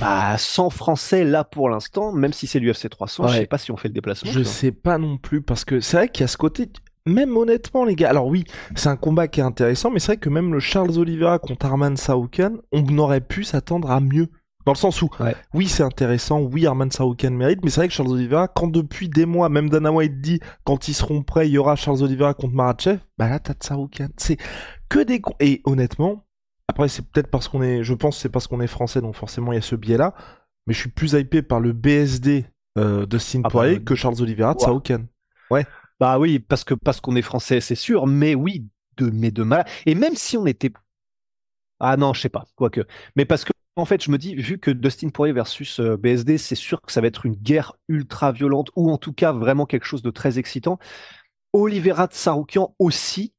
Bah, 0.00 0.36
sans 0.38 0.70
français 0.70 1.24
là 1.24 1.44
pour 1.44 1.68
l'instant, 1.68 2.12
même 2.12 2.32
si 2.32 2.46
c'est 2.46 2.58
l'UFC 2.58 2.88
300, 2.88 3.28
je 3.28 3.34
sais 3.34 3.46
pas 3.46 3.58
si 3.58 3.70
on 3.70 3.76
fait 3.76 3.88
le 3.88 3.94
déplacement. 3.94 4.30
Je 4.30 4.42
sais 4.42 4.72
pas 4.72 4.98
non 4.98 5.16
plus 5.18 5.42
parce 5.42 5.64
que 5.64 5.80
c'est 5.80 5.96
vrai 5.96 6.08
qu'il 6.08 6.22
y 6.22 6.24
a 6.24 6.28
ce 6.28 6.36
côté. 6.36 6.68
même 7.06 7.36
honnêtement, 7.36 7.84
les 7.84 7.94
gars, 7.94 8.10
alors 8.10 8.26
oui, 8.26 8.44
c'est 8.74 8.88
un 8.88 8.96
combat 8.96 9.28
qui 9.28 9.40
est 9.40 9.44
intéressant, 9.44 9.90
mais 9.90 10.00
c'est 10.00 10.12
vrai 10.12 10.16
que 10.16 10.28
même 10.28 10.52
le 10.52 10.60
Charles 10.60 10.98
Oliveira 10.98 11.38
contre 11.38 11.66
Arman 11.66 11.96
Saoukan, 11.96 12.56
on 12.72 12.98
aurait 12.98 13.20
pu 13.20 13.44
s'attendre 13.44 13.90
à 13.90 14.00
mieux. 14.00 14.28
Dans 14.66 14.72
le 14.72 14.76
sens 14.76 15.00
où, 15.00 15.08
oui, 15.54 15.68
c'est 15.68 15.84
intéressant, 15.84 16.40
oui, 16.40 16.66
Arman 16.66 16.90
Saoukan 16.90 17.30
mérite, 17.30 17.60
mais 17.62 17.70
c'est 17.70 17.82
vrai 17.82 17.88
que 17.88 17.94
Charles 17.94 18.10
Oliveira, 18.10 18.48
quand 18.48 18.66
depuis 18.66 19.08
des 19.08 19.24
mois, 19.24 19.48
même 19.48 19.70
Dana 19.70 19.92
White 19.92 20.20
dit, 20.20 20.40
quand 20.64 20.88
ils 20.88 20.94
seront 20.94 21.22
prêts, 21.22 21.46
il 21.46 21.52
y 21.52 21.58
aura 21.58 21.76
Charles 21.76 22.02
Oliveira 22.02 22.34
contre 22.34 22.54
Marachev, 22.54 22.98
bah 23.16 23.28
là, 23.28 23.38
t'as 23.38 23.54
Saoukan. 23.60 24.08
C'est 24.16 24.38
que 24.88 24.98
des... 24.98 25.22
Et 25.38 25.62
honnêtement, 25.64 26.25
après, 26.68 26.88
c'est 26.88 27.06
peut-être 27.06 27.30
parce 27.30 27.48
qu'on 27.48 27.62
est... 27.62 27.82
Je 27.84 27.94
pense 27.94 28.18
c'est 28.18 28.28
parce 28.28 28.46
qu'on 28.46 28.60
est 28.60 28.66
français, 28.66 29.00
donc 29.00 29.14
forcément, 29.14 29.52
il 29.52 29.56
y 29.56 29.58
a 29.58 29.62
ce 29.62 29.76
biais-là, 29.76 30.14
mais 30.66 30.74
je 30.74 30.80
suis 30.80 30.90
plus 30.90 31.12
hypé 31.12 31.42
par 31.42 31.60
le 31.60 31.72
BSD 31.72 32.46
euh, 32.78 33.06
de 33.06 33.18
Steve 33.18 33.42
ah 33.44 33.48
bah, 33.52 33.78
que 33.78 33.94
Charles 33.94 34.20
Oliveira 34.20 34.54
de 34.54 34.60
Saoukan. 34.60 35.04
Ouais. 35.50 35.64
Bah 35.98 36.18
oui, 36.18 36.38
parce 36.38 36.64
que 36.64 36.74
parce 36.74 37.00
qu'on 37.00 37.16
est 37.16 37.22
français, 37.22 37.60
c'est 37.60 37.74
sûr, 37.74 38.06
mais 38.06 38.34
oui, 38.34 38.68
de 38.98 39.08
mais 39.10 39.30
de 39.30 39.42
mal. 39.42 39.64
Et 39.86 39.94
même 39.94 40.14
si 40.14 40.36
on 40.36 40.44
était 40.44 40.72
ah 41.80 41.96
non, 41.96 42.14
je 42.14 42.20
sais 42.20 42.28
pas, 42.28 42.44
quoique. 42.54 42.80
Mais 43.16 43.24
parce 43.24 43.44
que 43.44 43.52
en 43.76 43.84
fait, 43.84 44.02
je 44.02 44.10
me 44.10 44.16
dis, 44.16 44.34
vu 44.34 44.58
que 44.58 44.70
Dustin 44.70 45.10
Poirier 45.10 45.34
versus 45.34 45.80
euh, 45.80 45.98
BSD, 45.98 46.38
c'est 46.38 46.54
sûr 46.54 46.80
que 46.80 46.90
ça 46.90 47.02
va 47.02 47.08
être 47.08 47.26
une 47.26 47.34
guerre 47.34 47.74
ultra 47.88 48.32
violente, 48.32 48.70
ou 48.74 48.90
en 48.90 48.96
tout 48.96 49.12
cas 49.12 49.32
vraiment 49.32 49.66
quelque 49.66 49.84
chose 49.84 50.00
de 50.00 50.10
très 50.10 50.38
excitant. 50.38 50.78
Olivera 51.52 52.06
Tsaroukian 52.06 52.74
aussi. 52.78 53.34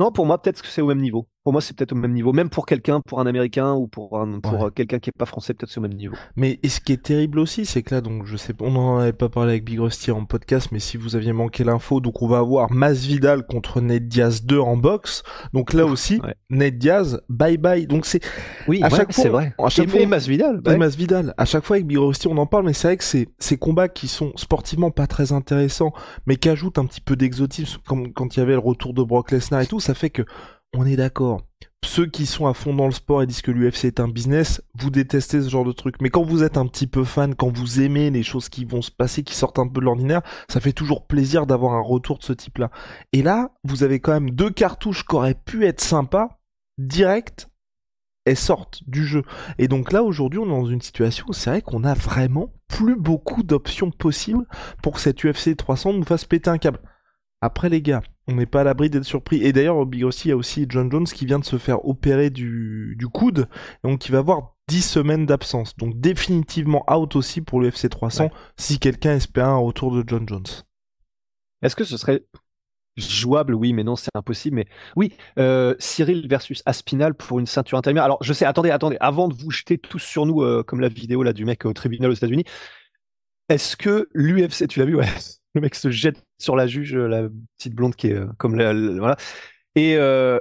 Non, 0.00 0.10
pour 0.10 0.26
moi, 0.26 0.42
peut-être 0.42 0.62
que 0.62 0.68
c'est 0.68 0.82
au 0.82 0.88
même 0.88 1.00
niveau 1.00 1.28
pour 1.48 1.54
moi, 1.54 1.62
c'est 1.62 1.74
peut-être 1.74 1.92
au 1.92 1.96
même 1.96 2.12
niveau. 2.12 2.34
Même 2.34 2.50
pour 2.50 2.66
quelqu'un, 2.66 3.00
pour 3.00 3.20
un 3.20 3.26
Américain 3.26 3.72
ou 3.72 3.86
pour, 3.86 4.20
un, 4.20 4.38
pour 4.38 4.66
euh, 4.66 4.70
quelqu'un 4.70 4.98
qui 4.98 5.08
est 5.08 5.16
pas 5.16 5.24
français, 5.24 5.54
peut-être 5.54 5.70
c'est 5.70 5.78
au 5.78 5.82
même 5.82 5.94
niveau. 5.94 6.14
Mais 6.36 6.60
et 6.62 6.68
ce 6.68 6.78
qui 6.78 6.92
est 6.92 7.02
terrible 7.02 7.38
aussi, 7.38 7.64
c'est 7.64 7.82
que 7.82 7.94
là, 7.94 8.02
donc 8.02 8.26
je 8.26 8.36
sais, 8.36 8.52
on 8.60 8.72
n'en 8.72 8.98
avait 8.98 9.14
pas 9.14 9.30
parlé 9.30 9.52
avec 9.52 9.64
Big 9.64 9.80
Rusty 9.80 10.10
en 10.10 10.26
podcast, 10.26 10.68
mais 10.72 10.78
si 10.78 10.98
vous 10.98 11.16
aviez 11.16 11.32
manqué 11.32 11.64
l'info, 11.64 12.00
donc 12.00 12.20
on 12.20 12.28
va 12.28 12.36
avoir 12.36 12.70
Masvidal 12.70 13.46
contre 13.46 13.80
Ned 13.80 14.08
Diaz 14.08 14.44
2 14.44 14.58
en 14.58 14.76
boxe. 14.76 15.22
Donc 15.54 15.72
là 15.72 15.86
aussi, 15.86 16.20
Ned 16.50 16.76
Diaz, 16.76 17.22
bye 17.30 17.56
bye. 17.56 17.86
Donc 17.86 18.04
c'est 18.04 18.20
oui, 18.66 18.82
à 18.82 18.90
chaque 18.90 19.14
fois, 19.14 19.24
c'est 19.24 19.30
vrai. 19.30 19.54
À 19.56 19.70
chaque 19.70 19.88
fois, 19.88 20.04
Masvidal, 20.04 20.60
Masvidal. 20.76 21.32
À 21.38 21.46
chaque 21.46 21.64
fois 21.64 21.76
avec 21.76 21.86
Big 21.86 21.96
Rusty, 21.96 22.28
on 22.28 22.36
en 22.36 22.44
parle, 22.44 22.66
mais 22.66 22.74
c'est 22.74 22.88
vrai 22.88 22.98
que 22.98 23.04
c'est 23.04 23.26
ces 23.38 23.56
combats 23.56 23.88
qui 23.88 24.06
sont 24.06 24.32
sportivement 24.36 24.90
pas 24.90 25.06
très 25.06 25.32
intéressants, 25.32 25.94
mais 26.26 26.36
qui 26.36 26.50
ajoutent 26.50 26.76
un 26.76 26.84
petit 26.84 27.00
peu 27.00 27.16
d'exotisme, 27.16 27.80
comme 27.86 28.12
quand 28.12 28.36
il 28.36 28.40
y 28.40 28.42
avait 28.42 28.52
le 28.52 28.58
retour 28.58 28.92
de 28.92 29.02
Brock 29.02 29.30
Lesnar 29.30 29.62
et 29.62 29.66
tout, 29.66 29.80
ça 29.80 29.94
fait 29.94 30.10
que 30.10 30.26
on 30.76 30.86
est 30.86 30.96
d'accord. 30.96 31.42
Ceux 31.84 32.06
qui 32.06 32.26
sont 32.26 32.46
à 32.46 32.54
fond 32.54 32.74
dans 32.74 32.86
le 32.86 32.92
sport 32.92 33.22
et 33.22 33.26
disent 33.26 33.40
que 33.40 33.50
l'UFC 33.50 33.84
est 33.84 34.00
un 34.00 34.08
business, 34.08 34.62
vous 34.74 34.90
détestez 34.90 35.40
ce 35.42 35.48
genre 35.48 35.64
de 35.64 35.72
truc. 35.72 35.96
Mais 36.00 36.10
quand 36.10 36.22
vous 36.22 36.42
êtes 36.42 36.56
un 36.56 36.66
petit 36.66 36.86
peu 36.86 37.04
fan, 37.04 37.34
quand 37.34 37.56
vous 37.56 37.80
aimez 37.80 38.10
les 38.10 38.22
choses 38.22 38.48
qui 38.48 38.64
vont 38.64 38.82
se 38.82 38.90
passer, 38.90 39.22
qui 39.22 39.34
sortent 39.34 39.58
un 39.58 39.68
peu 39.68 39.80
de 39.80 39.84
l'ordinaire, 39.84 40.22
ça 40.48 40.60
fait 40.60 40.72
toujours 40.72 41.06
plaisir 41.06 41.46
d'avoir 41.46 41.74
un 41.74 41.80
retour 41.80 42.18
de 42.18 42.24
ce 42.24 42.32
type-là. 42.32 42.70
Et 43.12 43.22
là, 43.22 43.52
vous 43.64 43.84
avez 43.84 44.00
quand 44.00 44.12
même 44.12 44.30
deux 44.30 44.50
cartouches 44.50 45.04
qui 45.06 45.14
auraient 45.14 45.34
pu 45.34 45.66
être 45.66 45.80
sympas, 45.80 46.40
direct, 46.78 47.48
elles 48.24 48.36
sortent 48.36 48.82
du 48.86 49.06
jeu. 49.06 49.22
Et 49.58 49.68
donc 49.68 49.92
là, 49.92 50.02
aujourd'hui, 50.02 50.38
on 50.38 50.46
est 50.46 50.60
dans 50.60 50.66
une 50.66 50.82
situation 50.82 51.26
où 51.28 51.32
c'est 51.32 51.50
vrai 51.50 51.62
qu'on 51.62 51.84
a 51.84 51.94
vraiment 51.94 52.52
plus 52.68 52.96
beaucoup 52.96 53.42
d'options 53.42 53.90
possibles 53.90 54.46
pour 54.82 54.94
que 54.94 55.00
cette 55.00 55.24
UFC 55.24 55.56
300 55.56 55.94
nous 55.94 56.04
fasse 56.04 56.24
péter 56.24 56.50
un 56.50 56.58
câble. 56.58 56.80
Après 57.40 57.68
les 57.68 57.82
gars, 57.82 58.02
on 58.26 58.34
n'est 58.34 58.46
pas 58.46 58.62
à 58.62 58.64
l'abri 58.64 58.90
d'être 58.90 59.04
surpris. 59.04 59.42
Et 59.44 59.52
d'ailleurs, 59.52 59.84
Big 59.86 60.04
aussi, 60.04 60.28
il 60.28 60.30
y 60.30 60.32
a 60.32 60.36
aussi 60.36 60.66
John 60.68 60.90
Jones 60.90 61.04
qui 61.04 61.24
vient 61.24 61.38
de 61.38 61.44
se 61.44 61.56
faire 61.56 61.86
opérer 61.86 62.30
du, 62.30 62.96
du 62.98 63.06
coude, 63.08 63.48
donc 63.84 64.06
il 64.06 64.12
va 64.12 64.18
avoir 64.18 64.56
10 64.68 64.82
semaines 64.82 65.26
d'absence. 65.26 65.76
Donc 65.76 65.98
définitivement 66.00 66.84
out 66.92 67.16
aussi 67.16 67.40
pour 67.40 67.60
le 67.60 67.68
FC 67.68 67.88
300 67.88 68.30
si 68.56 68.78
quelqu'un 68.78 69.14
espère 69.14 69.48
un 69.48 69.58
retour 69.58 69.94
de 69.94 70.04
John 70.06 70.28
Jones. 70.28 70.46
Est-ce 71.62 71.74
que 71.74 71.84
ce 71.84 71.96
serait 71.96 72.24
jouable? 72.96 73.54
Oui, 73.54 73.72
mais 73.72 73.84
non, 73.84 73.96
c'est 73.96 74.10
impossible. 74.14 74.56
Mais 74.56 74.66
oui, 74.96 75.14
euh, 75.38 75.74
Cyril 75.78 76.28
versus 76.28 76.62
Aspinal 76.66 77.14
pour 77.14 77.38
une 77.38 77.46
ceinture 77.46 77.78
intermédiaire. 77.78 78.04
Alors 78.04 78.18
je 78.22 78.32
sais, 78.32 78.44
attendez, 78.44 78.70
attendez, 78.70 78.96
avant 79.00 79.28
de 79.28 79.34
vous 79.34 79.50
jeter 79.50 79.78
tous 79.78 79.98
sur 79.98 80.26
nous, 80.26 80.42
euh, 80.42 80.62
comme 80.62 80.80
la 80.80 80.88
vidéo 80.88 81.22
là 81.22 81.32
du 81.32 81.44
mec 81.44 81.64
au 81.64 81.72
tribunal 81.72 82.10
aux 82.10 82.14
États-Unis, 82.14 82.44
est-ce 83.48 83.76
que 83.76 84.08
l'UFC, 84.12 84.68
tu 84.68 84.78
l'as 84.78 84.84
vu, 84.84 84.96
ouais, 84.96 85.06
le 85.58 85.62
mec 85.62 85.74
se 85.74 85.90
jette 85.90 86.22
sur 86.38 86.56
la 86.56 86.66
juge, 86.66 86.94
la 86.94 87.28
petite 87.58 87.74
blonde 87.74 87.96
qui 87.96 88.08
est 88.08 88.14
euh, 88.14 88.26
comme 88.38 88.54
la, 88.54 88.72
voilà. 88.72 89.16
Et 89.74 89.96
euh, 89.96 90.38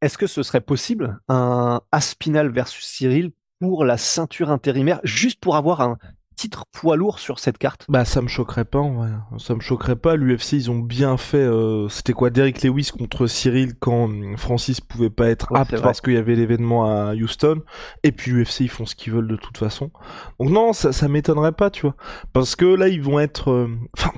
est-ce 0.00 0.16
que 0.16 0.26
ce 0.26 0.42
serait 0.42 0.60
possible 0.60 1.18
un 1.28 1.80
Aspinal 1.92 2.50
versus 2.50 2.84
Cyril 2.84 3.32
pour 3.60 3.84
la 3.84 3.98
ceinture 3.98 4.50
intérimaire, 4.50 5.00
juste 5.04 5.40
pour 5.40 5.56
avoir 5.56 5.80
un 5.82 5.98
titre 6.36 6.64
poids 6.72 6.96
lourd 6.96 7.18
sur 7.18 7.38
cette 7.38 7.58
carte? 7.58 7.84
Bah 7.88 8.04
ça 8.04 8.22
me 8.22 8.28
choquerait 8.28 8.64
pas, 8.64 8.80
ouais. 8.80 9.08
ça 9.38 9.54
me 9.54 9.60
choquerait 9.60 9.96
pas. 9.96 10.16
L'UFC 10.16 10.52
ils 10.52 10.70
ont 10.70 10.78
bien 10.78 11.16
fait. 11.16 11.38
Euh, 11.38 11.88
c'était 11.88 12.14
quoi, 12.14 12.30
Derek 12.30 12.62
Lewis 12.62 12.90
contre 12.96 13.26
Cyril 13.26 13.74
quand 13.78 14.08
Francis 14.36 14.80
pouvait 14.80 15.10
pas 15.10 15.28
être 15.28 15.54
apte 15.54 15.78
parce 15.82 16.00
qu'il 16.00 16.14
y 16.14 16.16
avait 16.16 16.36
l'événement 16.36 16.86
à 16.86 17.12
Houston. 17.14 17.60
Et 18.04 18.12
puis 18.12 18.30
l'UFC 18.30 18.60
ils 18.60 18.70
font 18.70 18.86
ce 18.86 18.94
qu'ils 18.94 19.12
veulent 19.12 19.28
de 19.28 19.36
toute 19.36 19.58
façon. 19.58 19.90
Donc 20.38 20.50
non, 20.50 20.72
ça, 20.72 20.92
ça 20.92 21.08
m'étonnerait 21.08 21.52
pas, 21.52 21.70
tu 21.70 21.82
vois, 21.82 21.96
parce 22.32 22.56
que 22.56 22.64
là 22.64 22.88
ils 22.88 23.02
vont 23.02 23.18
être. 23.18 23.68
Enfin 23.98 24.12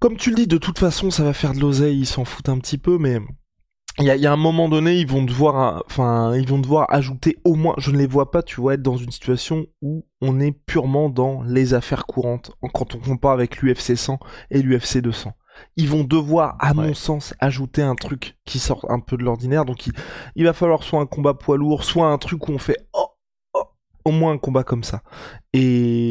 comme 0.00 0.16
tu 0.16 0.30
le 0.30 0.36
dis, 0.36 0.46
de 0.46 0.58
toute 0.58 0.78
façon, 0.78 1.10
ça 1.10 1.24
va 1.24 1.32
faire 1.32 1.54
de 1.54 1.60
l'oseille, 1.60 1.98
ils 1.98 2.06
s'en 2.06 2.24
foutent 2.24 2.48
un 2.48 2.58
petit 2.58 2.78
peu, 2.78 2.98
mais 2.98 3.18
il 4.00 4.04
y 4.04 4.26
a, 4.26 4.32
un 4.32 4.36
moment 4.36 4.68
donné, 4.68 4.94
ils 4.94 5.08
vont 5.08 5.24
devoir, 5.24 5.82
enfin, 5.86 6.36
ils 6.36 6.46
vont 6.46 6.60
devoir 6.60 6.86
ajouter 6.88 7.36
au 7.44 7.56
moins, 7.56 7.74
je 7.78 7.90
ne 7.90 7.96
les 7.96 8.06
vois 8.06 8.30
pas, 8.30 8.44
tu 8.44 8.60
vois, 8.60 8.74
être 8.74 8.82
dans 8.82 8.96
une 8.96 9.10
situation 9.10 9.66
où 9.82 10.06
on 10.20 10.38
est 10.38 10.52
purement 10.52 11.08
dans 11.08 11.42
les 11.42 11.74
affaires 11.74 12.06
courantes 12.06 12.52
quand 12.72 12.94
on 12.94 13.00
compare 13.00 13.32
avec 13.32 13.60
l'UFC 13.60 13.96
100 13.96 14.20
et 14.50 14.62
l'UFC 14.62 14.98
200. 14.98 15.32
Ils 15.76 15.88
vont 15.88 16.04
devoir, 16.04 16.56
à 16.60 16.74
mon 16.74 16.94
sens, 16.94 17.34
ajouter 17.40 17.82
un 17.82 17.96
truc 17.96 18.38
qui 18.44 18.60
sort 18.60 18.86
un 18.88 19.00
peu 19.00 19.16
de 19.16 19.24
l'ordinaire. 19.24 19.64
Donc, 19.64 19.88
il, 19.88 19.92
il, 20.36 20.44
va 20.44 20.52
falloir 20.52 20.84
soit 20.84 21.00
un 21.00 21.06
combat 21.06 21.34
poids 21.34 21.56
lourd, 21.56 21.82
soit 21.82 22.06
un 22.06 22.18
truc 22.18 22.48
où 22.48 22.52
on 22.52 22.58
fait 22.58 22.78
oh, 22.92 23.08
oh 23.54 23.64
au 24.04 24.12
moins 24.12 24.30
un 24.30 24.38
combat 24.38 24.62
comme 24.62 24.84
ça. 24.84 25.02
Et 25.52 26.07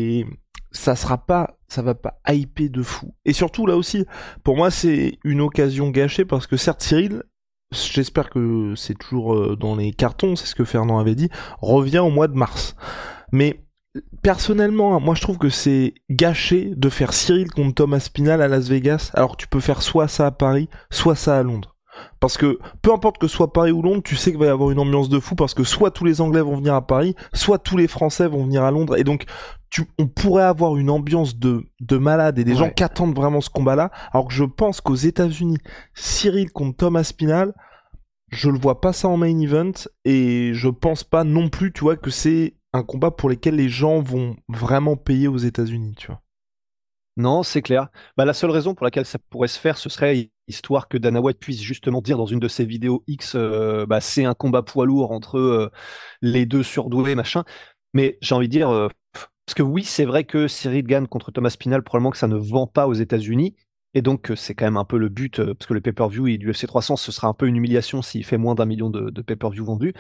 ça 0.88 0.96
sera 0.96 1.18
pas, 1.18 1.58
ça 1.68 1.82
va 1.82 1.96
pas 1.96 2.18
hyper 2.30 2.70
de 2.70 2.82
fou. 2.82 3.14
Et 3.26 3.34
surtout 3.34 3.66
là 3.66 3.76
aussi, 3.76 4.06
pour 4.46 4.56
moi 4.56 4.72
c'est 4.72 5.20
une 5.26 5.42
occasion 5.42 5.90
gâchée 5.90 6.24
parce 6.24 6.48
que 6.48 6.56
certes 6.56 6.82
Cyril, 6.82 7.24
j'espère 7.74 8.30
que 8.30 8.74
c'est 8.78 8.98
toujours 8.98 9.36
euh, 9.36 9.58
dans 9.58 9.76
les 9.76 9.92
cartons, 9.92 10.38
c'est 10.38 10.46
ce 10.46 10.56
que 10.56 10.64
Fernand 10.64 10.98
avait 10.98 11.16
dit, 11.16 11.30
revient 11.60 12.00
au 12.00 12.10
mois 12.10 12.30
de 12.30 12.36
mars. 12.36 12.78
Mais 13.34 13.66
personnellement, 14.22 14.96
hein, 14.96 15.02
moi 15.02 15.14
je 15.14 15.22
trouve 15.22 15.38
que 15.38 15.50
c'est 15.50 15.94
gâché 16.10 16.72
de 16.74 16.88
faire 16.88 17.12
Cyril 17.12 17.52
contre 17.52 17.76
Thomas 17.76 18.00
Spinal 18.00 18.42
à 18.42 18.48
Las 18.48 18.70
Vegas, 18.70 19.12
alors 19.14 19.36
tu 19.36 19.50
peux 19.50 19.60
faire 19.60 19.82
soit 19.82 20.08
ça 20.08 20.28
à 20.28 20.32
Paris, 20.32 20.70
soit 20.90 21.16
ça 21.16 21.38
à 21.38 21.44
Londres. 21.44 21.76
Parce 22.20 22.38
que 22.38 22.60
peu 22.82 22.92
importe 22.94 23.18
que 23.18 23.28
ce 23.28 23.36
soit 23.36 23.54
Paris 23.54 23.72
ou 23.72 23.82
Londres, 23.82 24.02
tu 24.04 24.16
sais 24.16 24.32
qu'il 24.32 24.40
va 24.40 24.48
y 24.48 24.50
avoir 24.50 24.72
une 24.72 24.80
ambiance 24.80 25.10
de 25.10 25.20
fou 25.20 25.36
parce 25.36 25.54
que 25.54 25.64
soit 25.64 25.92
tous 25.92 26.06
les 26.06 26.22
Anglais 26.22 26.42
vont 26.42 26.56
venir 26.56 26.74
à 26.74 26.86
Paris, 26.86 27.16
soit 27.34 27.60
tous 27.60 27.78
les 27.78 27.88
Français 27.88 28.28
vont 28.28 28.44
venir 28.44 28.64
à 28.64 28.72
Londres. 28.72 28.98
Et 28.98 29.04
donc, 29.04 29.26
tu, 29.70 29.84
on 30.00 30.08
pourrait 30.08 30.44
avoir 30.44 30.78
une 30.78 30.90
ambiance 30.90 31.38
de, 31.38 31.66
de 31.80 31.98
malade 31.98 32.40
et 32.40 32.44
des 32.44 32.56
gens 32.56 32.70
qui 32.70 32.84
attendent 32.84 33.16
vraiment 33.16 33.42
ce 33.42 33.50
combat-là. 33.50 33.92
Alors 34.14 34.28
que 34.28 34.34
je 34.34 34.46
pense 34.46 34.82
qu'aux 34.82 34.96
États-Unis, 34.96 35.58
Cyril 35.94 36.52
contre 36.52 36.78
Thomas 36.78 37.04
Spinal, 37.04 37.54
je 38.30 38.50
le 38.50 38.58
vois 38.58 38.82
pas 38.82 38.94
ça 38.94 39.08
en 39.08 39.18
main 39.18 39.40
event 39.40 39.72
et 40.06 40.52
je 40.54 40.70
pense 40.70 41.04
pas 41.04 41.24
non 41.24 41.50
plus, 41.50 41.72
tu 41.72 41.82
vois, 41.82 41.96
que 41.96 42.10
c'est 42.10 42.56
un 42.74 42.84
combat 42.84 43.12
pour 43.12 43.30
lequel 43.30 43.56
les 43.56 43.70
gens 43.70 44.02
vont 44.02 44.36
vraiment 44.50 44.96
payer 44.96 45.28
aux 45.28 45.38
États-Unis, 45.38 45.96
tu 45.98 46.08
vois. 46.08 46.22
Non, 47.18 47.42
c'est 47.42 47.64
clair. 47.64 47.90
Bah, 48.16 48.26
la 48.26 48.34
seule 48.34 48.52
raison 48.52 48.76
pour 48.76 48.86
laquelle 48.86 49.06
ça 49.06 49.18
pourrait 49.32 49.48
se 49.48 49.60
faire, 49.60 49.78
ce 49.78 49.90
serait 49.90 50.30
histoire 50.48 50.88
que 50.88 51.00
Dana 51.00 51.20
White 51.20 51.40
puisse 51.40 51.60
justement 51.62 52.00
dire 52.00 52.16
dans 52.16 52.28
une 52.28 52.40
de 52.40 52.48
ses 52.48 52.64
vidéos 52.64 53.04
X, 53.08 53.34
euh, 53.36 53.88
bah, 53.88 54.02
c'est 54.02 54.24
un 54.24 54.36
combat 54.36 54.62
poids 54.62 54.86
lourd 54.86 55.12
entre 55.12 55.40
euh, 55.40 55.72
les 56.22 56.46
deux 56.46 56.62
surdoués, 56.62 57.16
machin. 57.16 57.44
Mais 57.94 58.20
j'ai 58.22 58.36
envie 58.36 58.48
de 58.48 58.52
dire, 58.52 58.70
euh, 58.70 58.88
parce 59.46 59.56
que 59.56 59.64
oui, 59.64 59.84
c'est 59.84 60.06
vrai 60.06 60.26
que 60.26 60.48
Cyril 60.48 60.86
gagne 60.86 61.08
contre 61.08 61.32
Thomas 61.32 61.56
Pinal, 61.60 61.82
probablement 61.84 62.12
que 62.12 62.18
ça 62.18 62.28
ne 62.28 62.36
vend 62.36 62.68
pas 62.68 62.88
aux 62.88 62.94
États-Unis. 62.94 63.56
Et 63.96 64.04
donc, 64.04 64.32
c'est 64.36 64.54
quand 64.54 64.66
même 64.66 64.78
un 64.78 64.86
peu 64.86 65.00
le 65.00 65.10
but, 65.10 65.38
parce 65.42 65.66
que 65.66 65.74
le 65.74 65.82
pay-per-view 65.82 66.28
et 66.28 66.38
du 66.38 66.52
FC 66.52 66.68
300, 66.68 66.98
ce 66.98 67.12
sera 67.12 67.28
un 67.28 67.34
peu 67.34 67.48
une 67.48 67.56
humiliation 67.56 68.04
s'il 68.04 68.24
fait 68.26 68.38
moins 68.38 68.54
d'un 68.54 68.66
million 68.66 68.92
de, 68.92 69.22
pay-per-view 69.22 69.66
vendus. 69.66 69.94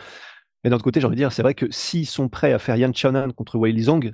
Mais 0.63 0.69
d'un 0.69 0.75
autre 0.75 0.83
côté, 0.83 0.99
j'ai 0.99 1.07
envie 1.07 1.15
de 1.15 1.21
dire, 1.21 1.31
c'est 1.31 1.41
vrai 1.41 1.55
que 1.55 1.65
s'ils 1.71 2.05
sont 2.05 2.29
prêts 2.29 2.53
à 2.53 2.59
faire 2.59 2.75
Yan 2.75 2.93
Chanan 2.93 3.31
contre 3.31 3.57
Weili 3.57 3.83
Zhang, 3.83 4.13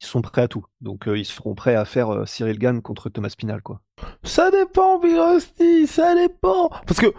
ils 0.00 0.06
sont 0.06 0.22
prêts 0.22 0.42
à 0.42 0.48
tout. 0.48 0.64
Donc 0.80 1.08
euh, 1.08 1.18
ils 1.18 1.24
seront 1.24 1.54
prêts 1.54 1.74
à 1.74 1.84
faire 1.84 2.10
euh, 2.10 2.26
Cyril 2.26 2.58
Gann 2.58 2.80
contre 2.82 3.08
Thomas 3.08 3.34
Pinal, 3.36 3.62
quoi. 3.62 3.80
Ça 4.22 4.50
dépend, 4.50 4.98
Big 4.98 5.16
Rusty, 5.16 5.86
ça 5.86 6.14
dépend. 6.14 6.68
Parce 6.86 7.00
que 7.00 7.12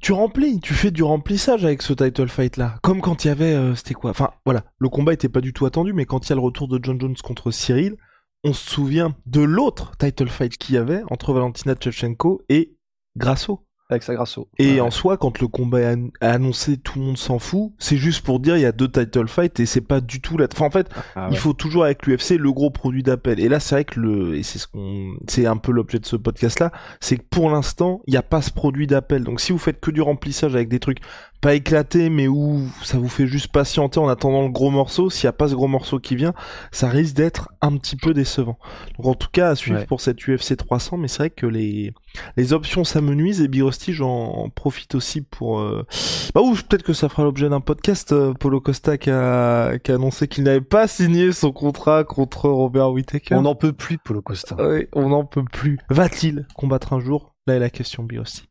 tu 0.00 0.12
remplis, 0.12 0.60
tu 0.60 0.74
fais 0.74 0.90
du 0.90 1.02
remplissage 1.02 1.64
avec 1.64 1.80
ce 1.80 1.94
title 1.94 2.28
fight 2.28 2.56
là. 2.56 2.76
Comme 2.82 3.00
quand 3.00 3.24
il 3.24 3.28
y 3.28 3.30
avait, 3.30 3.54
euh, 3.54 3.74
c'était 3.74 3.94
quoi? 3.94 4.10
Enfin 4.10 4.30
voilà, 4.44 4.64
le 4.78 4.88
combat 4.88 5.14
était 5.14 5.30
pas 5.30 5.40
du 5.40 5.52
tout 5.52 5.64
attendu, 5.66 5.92
mais 5.92 6.04
quand 6.04 6.26
il 6.26 6.30
y 6.30 6.32
a 6.32 6.36
le 6.36 6.42
retour 6.42 6.68
de 6.68 6.78
John 6.82 7.00
Jones 7.00 7.16
contre 7.22 7.50
Cyril, 7.50 7.96
on 8.44 8.52
se 8.52 8.68
souvient 8.68 9.16
de 9.24 9.40
l'autre 9.40 9.96
title 9.96 10.28
fight 10.28 10.58
qu'il 10.58 10.74
y 10.74 10.78
avait 10.78 11.02
entre 11.10 11.32
Valentina 11.32 11.74
Shevchenko 11.80 12.42
et 12.50 12.76
Grasso. 13.16 13.66
Avec 13.94 14.02
Sagrasso. 14.04 14.48
Et 14.58 14.74
Ouais. 14.74 14.80
en 14.80 14.90
soi, 14.90 15.16
quand 15.16 15.40
le 15.40 15.48
combat 15.48 15.80
est 15.80 15.94
an- 15.94 16.08
est 16.20 16.26
annoncé, 16.26 16.76
tout 16.76 16.98
le 16.98 17.04
monde 17.06 17.18
s'en 17.18 17.38
fout. 17.38 17.72
C'est 17.78 17.96
juste 17.96 18.24
pour 18.24 18.40
dire 18.40 18.56
il 18.56 18.62
y 18.62 18.66
a 18.66 18.72
deux 18.72 18.88
title 18.88 19.28
fights 19.28 19.58
et 19.60 19.66
c'est 19.66 19.80
pas 19.80 20.00
du 20.00 20.20
tout 20.20 20.36
la. 20.36 20.46
Enfin, 20.52 20.66
en 20.66 20.70
fait, 20.70 20.88
Ah 21.16 21.28
il 21.30 21.36
faut 21.36 21.52
toujours 21.52 21.84
avec 21.84 22.06
l'UFC 22.06 22.36
le 22.38 22.52
gros 22.52 22.70
produit 22.70 23.02
d'appel. 23.02 23.40
Et 23.40 23.48
là, 23.48 23.60
c'est 23.60 23.74
vrai 23.76 23.84
que 23.84 23.98
le 24.00 24.36
et 24.36 24.42
c'est 24.42 24.58
ce 24.58 24.66
qu'on, 24.66 25.14
c'est 25.28 25.46
un 25.46 25.56
peu 25.56 25.72
l'objet 25.72 25.98
de 25.98 26.06
ce 26.06 26.16
podcast-là, 26.16 26.70
c'est 27.00 27.16
que 27.16 27.24
pour 27.30 27.50
l'instant, 27.50 28.00
il 28.06 28.10
n'y 28.12 28.16
a 28.16 28.22
pas 28.22 28.42
ce 28.42 28.50
produit 28.50 28.86
d'appel. 28.86 29.24
Donc, 29.24 29.40
si 29.40 29.52
vous 29.52 29.58
faites 29.58 29.80
que 29.80 29.90
du 29.90 30.00
remplissage 30.02 30.54
avec 30.54 30.68
des 30.68 30.78
trucs 30.80 30.98
pas 31.40 31.54
éclatés, 31.54 32.08
mais 32.08 32.26
où 32.26 32.62
ça 32.82 32.96
vous 32.96 33.08
fait 33.08 33.26
juste 33.26 33.52
patienter 33.52 34.00
en 34.00 34.08
attendant 34.08 34.42
le 34.42 34.48
gros 34.48 34.70
morceau, 34.70 35.10
s'il 35.10 35.26
n'y 35.26 35.28
a 35.28 35.32
pas 35.34 35.48
ce 35.48 35.54
gros 35.54 35.66
morceau 35.68 35.98
qui 35.98 36.16
vient, 36.16 36.32
ça 36.72 36.88
risque 36.88 37.14
d'être 37.14 37.50
un 37.60 37.76
petit 37.76 37.96
peu 37.96 38.14
décevant. 38.14 38.58
Donc, 38.96 39.06
en 39.06 39.14
tout 39.14 39.28
cas, 39.30 39.50
à 39.50 39.54
suivre 39.54 39.80
Ouais. 39.80 39.86
pour 39.86 40.00
cette 40.00 40.26
UFC 40.26 40.56
300. 40.56 40.96
Mais 40.96 41.08
c'est 41.08 41.18
vrai 41.18 41.30
que 41.30 41.46
les 41.46 41.92
les 42.36 42.52
options 42.52 42.84
s'amenuisent 42.84 43.40
et 43.40 43.48
Rusty, 43.62 43.92
j'en 43.92 44.48
profite 44.50 44.94
aussi 44.94 45.20
pour. 45.22 45.60
euh, 45.60 45.86
Bah 46.34 46.40
ou 46.42 46.54
peut-être 46.54 46.82
que 46.82 46.92
ça 46.92 47.08
fera 47.08 47.22
l'objet 47.24 47.48
d'un 47.48 47.60
podcast. 47.60 48.12
euh, 48.12 48.32
Polo 48.34 48.60
Costa 48.60 48.98
qui 48.98 49.10
a, 49.10 49.78
qui 49.78 49.90
a 49.92 49.94
annoncé 49.96 50.28
qu'il 50.28 50.44
n'avait 50.44 50.60
pas 50.60 50.86
signé 50.88 51.32
son 51.32 51.52
contrat 51.52 52.04
contre 52.04 52.48
Robert 52.48 52.90
Whittaker. 52.92 53.34
On 53.34 53.42
n'en 53.42 53.54
peut 53.54 53.72
plus 53.72 53.98
Polo 53.98 54.22
Costa. 54.22 54.54
Ouais, 54.56 54.88
on 54.92 55.08
n'en 55.10 55.24
peut 55.24 55.44
plus. 55.44 55.78
Va-t-il 55.90 56.46
combattre 56.54 56.92
un 56.92 57.00
jour? 57.00 57.34
Là 57.46 57.54
est 57.56 57.58
la 57.60 57.70
question, 57.70 58.06
Rusty. 58.10 58.44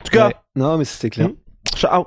En 0.00 0.04
tout 0.04 0.12
cas, 0.12 0.28
Ouais. 0.28 0.34
Non, 0.56 0.76
mais 0.78 0.84
c'est 0.84 1.10
clair. 1.10 1.28
Hmm. 1.28 1.34
ciao. 1.74 2.04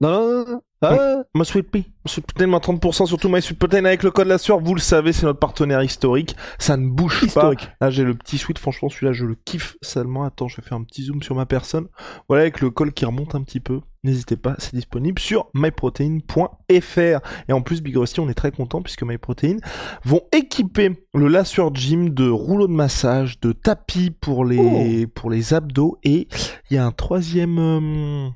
Non, 0.00 0.10
non, 0.10 0.34
non, 0.44 0.44
non. 0.52 0.62
Ah, 0.82 1.22
My 1.34 1.44
Sweet 1.46 1.70
Pea, 1.70 1.78
My 1.78 2.10
Sweet 2.10 2.26
Protein, 2.26 2.46
moins 2.48 2.58
30% 2.58 3.06
sur 3.06 3.16
tout 3.18 3.30
My 3.30 3.40
Sweet 3.40 3.58
Protein 3.58 3.84
avec 3.86 4.02
le 4.02 4.10
code 4.10 4.26
la 4.28 4.36
sueur. 4.36 4.60
Vous 4.60 4.74
le 4.74 4.80
savez, 4.80 5.14
c'est 5.14 5.24
notre 5.24 5.38
partenaire 5.38 5.82
historique. 5.82 6.36
Ça 6.58 6.76
ne 6.76 6.86
bouge 6.86 7.22
Historique. 7.24 7.66
pas. 7.78 7.86
Là, 7.86 7.90
j'ai 7.90 8.04
le 8.04 8.14
petit 8.14 8.36
sweet. 8.36 8.58
Franchement, 8.58 8.90
celui-là, 8.90 9.12
je 9.14 9.24
le 9.24 9.34
kiffe 9.34 9.76
seulement. 9.80 10.24
Attends, 10.24 10.48
je 10.48 10.56
vais 10.60 10.62
faire 10.68 10.76
un 10.76 10.82
petit 10.84 11.04
zoom 11.04 11.22
sur 11.22 11.34
ma 11.34 11.46
personne. 11.46 11.88
Voilà, 12.28 12.42
avec 12.42 12.60
le 12.60 12.68
col 12.70 12.92
qui 12.92 13.06
remonte 13.06 13.34
un 13.34 13.42
petit 13.42 13.58
peu. 13.58 13.80
N'hésitez 14.04 14.36
pas, 14.36 14.54
c'est 14.58 14.74
disponible 14.74 15.18
sur 15.18 15.46
myprotein.fr. 15.54 17.20
Et 17.48 17.52
en 17.52 17.62
plus, 17.62 17.82
Big 17.82 17.96
Rusty, 17.96 18.20
on 18.20 18.28
est 18.28 18.34
très 18.34 18.52
content 18.52 18.82
puisque 18.82 19.02
MyProtein 19.02 19.56
vont 20.04 20.20
équiper 20.30 20.90
le 21.14 21.26
La 21.28 21.44
Sueur 21.44 21.74
Gym 21.74 22.10
de 22.10 22.28
rouleaux 22.28 22.68
de 22.68 22.72
massage, 22.72 23.40
de 23.40 23.52
tapis 23.52 24.10
pour 24.10 24.44
les, 24.44 25.06
pour 25.06 25.30
les 25.30 25.54
abdos. 25.54 25.98
Et 26.04 26.28
il 26.70 26.74
y 26.74 26.78
a 26.78 26.84
un 26.86 26.92
troisième, 26.92 27.58
euh, 27.58 28.28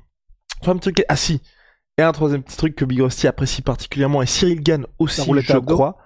troisième 0.61 0.79
truc. 0.79 1.03
Ah 1.09 1.15
si, 1.15 1.41
et 1.97 2.01
un 2.03 2.11
troisième 2.11 2.43
petit 2.43 2.57
truc 2.57 2.75
que 2.75 2.85
Big 2.85 3.01
Rusty 3.01 3.27
apprécie 3.27 3.61
particulièrement 3.61 4.21
et 4.21 4.25
Cyril 4.25 4.61
Gann 4.61 4.85
aussi, 4.99 5.21
je 5.41 5.57
crois. 5.57 5.97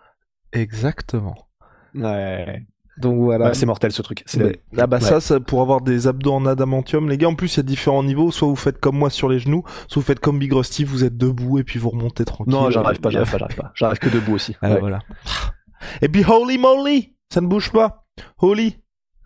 Exactement. 0.51 1.35
Ouais. 1.93 2.65
Donc 2.97 3.19
voilà. 3.19 3.53
C'est 3.53 3.65
mortel 3.65 3.91
ce 3.91 4.01
truc. 4.01 4.24
C'est 4.25 4.39
Mais- 4.39 4.62
ah 4.77 4.88
bah 4.88 4.97
Ouais. 4.97 5.03
ça, 5.03 5.19
ça, 5.19 5.39
pour 5.41 5.62
avoir 5.62 5.81
des 5.81 6.07
abdos 6.07 6.31
en 6.33 6.45
adamantium, 6.45 7.09
les 7.09 7.17
gars, 7.17 7.27
en 7.27 7.35
plus 7.35 7.53
il 7.55 7.57
y 7.57 7.59
a 7.59 7.63
différents 7.63 8.03
niveaux, 8.03 8.31
soit 8.31 8.47
vous 8.47 8.55
faites 8.55 8.79
comme 8.79 8.97
moi 8.97 9.09
sur 9.09 9.27
les 9.27 9.39
genoux, 9.39 9.63
soit 9.89 10.00
vous 10.01 10.05
faites 10.05 10.21
comme 10.21 10.39
Big 10.39 10.53
Rusty, 10.53 10.85
vous 10.85 11.03
êtes 11.03 11.17
debout 11.17 11.59
et 11.59 11.65
puis 11.65 11.77
vous 11.77 11.89
remontez 11.89 12.24
tranquille. 12.24 12.53
Non, 12.53 12.69
j'arrive 12.69 13.01
pas, 13.01 13.09
j'arrive 13.09 13.29
pas, 13.31 13.38
j'arrive 13.38 13.57
pas. 13.57 13.71
J'arrive 13.75 14.00
que 14.00 14.07
debout 14.09 14.35
aussi. 14.35 14.55
Ah, 14.62 14.71
Ouais. 14.71 14.79
voilà. 14.79 15.00
Et 16.01 16.07
puis 16.07 16.24
holy 16.25 16.57
moly, 16.57 17.15
ça 17.33 17.41
ne 17.41 17.47
bouge 17.47 17.69
pas. 17.71 18.05
Holy, 18.39 18.77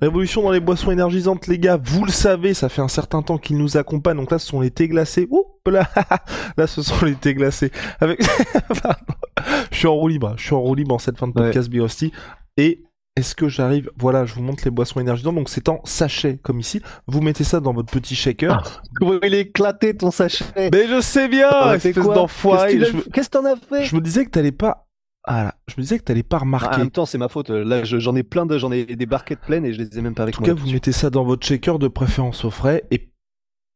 révolution 0.02 0.44
dans 0.44 0.52
les 0.52 0.60
boissons 0.60 0.92
énergisantes, 0.92 1.48
les 1.48 1.60
gars. 1.60 1.80
Vous 1.82 2.06
le 2.06 2.12
savez, 2.12 2.54
ça 2.54 2.70
fait 2.70 2.82
un 2.82 2.88
certain 2.88 3.22
temps 3.22 3.38
qu'ils 3.38 3.58
nous 3.58 3.78
accompagnent. 3.78 4.18
Donc 4.18 4.32
là, 4.32 4.40
ce 4.40 4.48
sont 4.48 4.62
les 4.62 4.72
thés 4.72 4.88
glacés. 4.88 5.28
Ouh 5.30 5.46
là, 5.70 5.88
là, 6.58 6.68
ce 6.68 6.82
sont 6.82 7.06
les 7.06 7.16
thés 7.16 7.34
glacés. 7.34 7.72
Avec, 8.00 8.22
je 9.72 9.78
suis 9.78 9.88
en 9.88 9.96
roue 9.96 10.08
libre. 10.08 10.34
Je 10.38 10.44
suis 10.44 10.56
en 10.56 10.62
roue 10.62 10.76
libre 10.76 10.96
en 10.96 11.00
cette 11.00 11.18
fin 11.18 11.28
de 11.28 11.34
podcast, 11.34 11.70
Rusty. 11.72 12.12
Et 12.58 12.84
est-ce 13.16 13.36
que 13.36 13.50
j'arrive 13.50 13.92
Voilà, 13.98 14.26
je 14.26 14.34
vous 14.34 14.42
montre 14.42 14.64
les 14.66 14.72
boissons 14.72 15.00
énergisantes. 15.00 15.36
Donc 15.36 15.50
c'est 15.50 15.70
en 15.70 15.82
sachet 15.84 16.40
comme 16.42 16.60
ici. 16.60 16.82
Vous 17.08 17.22
mettez 17.22 17.44
ça 17.44 17.60
dans 17.60 17.74
votre 17.74 17.92
petit 17.92 18.16
shaker. 18.16 18.82
Comment 18.96 19.20
il 19.24 19.34
est 19.34 19.42
éclaté 19.42 19.96
ton 19.96 20.12
sachet? 20.12 20.46
Mais 20.56 20.88
je 20.88 21.02
sais 21.02 21.28
bien, 21.28 21.50
fait 21.80 21.90
espèce 21.90 22.06
d'enfoiré. 22.06 22.78
Que 22.78 23.10
Qu'est-ce 23.10 23.30
que 23.30 23.38
t'en 23.38 23.46
as 23.46 23.56
fait? 23.58 23.84
Je 23.86 23.96
me 23.96 24.02
disais 24.02 24.26
que 24.26 24.30
t'allais 24.30 24.52
pas. 24.52 24.89
Ah 25.26 25.44
là, 25.44 25.56
je 25.68 25.74
me 25.78 25.82
disais 25.82 26.00
que 26.00 26.04
t'allais 26.04 26.24
pas 26.24 26.38
Ah, 26.38 26.40
remarquer. 26.42 26.76
En 26.76 26.80
même 26.80 26.92
temps, 26.92 27.06
c'est 27.06 27.18
ma 27.18 27.28
faute. 27.28 27.50
Là, 27.50 27.84
je- 27.84 28.00
j'en 28.00 28.16
ai 28.16 28.24
plein 28.24 28.46
de, 28.46 28.58
j'en 28.58 28.72
ai 28.72 28.86
des 28.86 29.06
barquettes 29.06 29.42
pleines 29.42 29.66
et 29.66 29.74
je 29.74 29.80
les 29.82 29.98
ai 29.98 30.02
même 30.02 30.16
pas 30.16 30.24
En 30.24 30.26
avec 30.26 30.36
tout 30.36 30.42
moi. 30.42 30.50
cas, 30.54 30.60
vous 30.60 30.72
mettez 30.72 30.92
ça 30.92 31.10
dans 31.10 31.24
votre 31.24 31.46
shaker 31.46 31.78
de 31.78 31.88
préférence 31.88 32.46
au 32.46 32.50
frais 32.52 32.84
et 32.90 33.12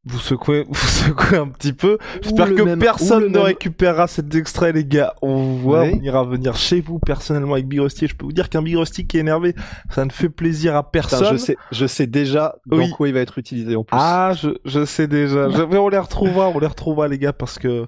vous 0.05 0.19
secouez, 0.19 0.65
vous 0.69 0.75
secouez 0.75 1.38
un 1.38 1.47
petit 1.50 1.73
peu. 1.73 1.97
J'espère 2.21 2.53
que 2.55 2.62
même- 2.62 2.79
personne 2.79 3.23
ne 3.25 3.27
même- 3.29 3.41
récupérera 3.43 4.07
cet 4.07 4.33
extrait, 4.35 4.71
les 4.71 4.83
gars. 4.85 5.13
On 5.21 5.35
vous 5.35 5.57
voit, 5.59 5.83
on 5.83 6.01
ira 6.01 6.23
venir 6.23 6.55
chez 6.55 6.81
vous 6.81 7.00
personnellement 7.00 7.53
avec 7.53 7.67
Big 7.67 7.79
Rusty. 7.81 8.05
Et 8.05 8.07
Je 8.07 8.15
peux 8.15 8.25
vous 8.25 8.33
dire 8.33 8.50
qu'un 8.50 8.62
Big 8.62 8.75
Rusty 8.77 9.05
qui 9.05 9.17
est 9.17 9.21
énervé, 9.21 9.53
ça 9.91 10.03
ne 10.05 10.12
fait 10.12 10.29
plaisir 10.29 10.75
à 10.75 10.83
Putain, 10.89 11.07
personne. 11.07 11.33
je 11.33 11.38
sais, 11.38 11.57
je 11.71 11.85
sais 11.85 12.07
déjà 12.07 12.55
dans 12.65 12.77
Oui. 12.77 12.89
quoi 12.89 13.07
il 13.09 13.13
va 13.13 13.19
être 13.19 13.38
utilisé 13.38 13.75
en 13.75 13.83
plus. 13.83 13.95
Ah, 14.00 14.31
je, 14.41 14.50
je 14.65 14.85
sais 14.85 15.07
déjà. 15.07 15.50
Je- 15.50 15.62
mais 15.63 15.77
on 15.77 15.89
les 15.89 15.97
retrouvera, 16.00 16.50
on 16.50 16.59
les 16.59 16.67
retrouvera, 16.67 17.07
les 17.07 17.19
gars, 17.19 17.33
parce 17.33 17.59
que 17.59 17.85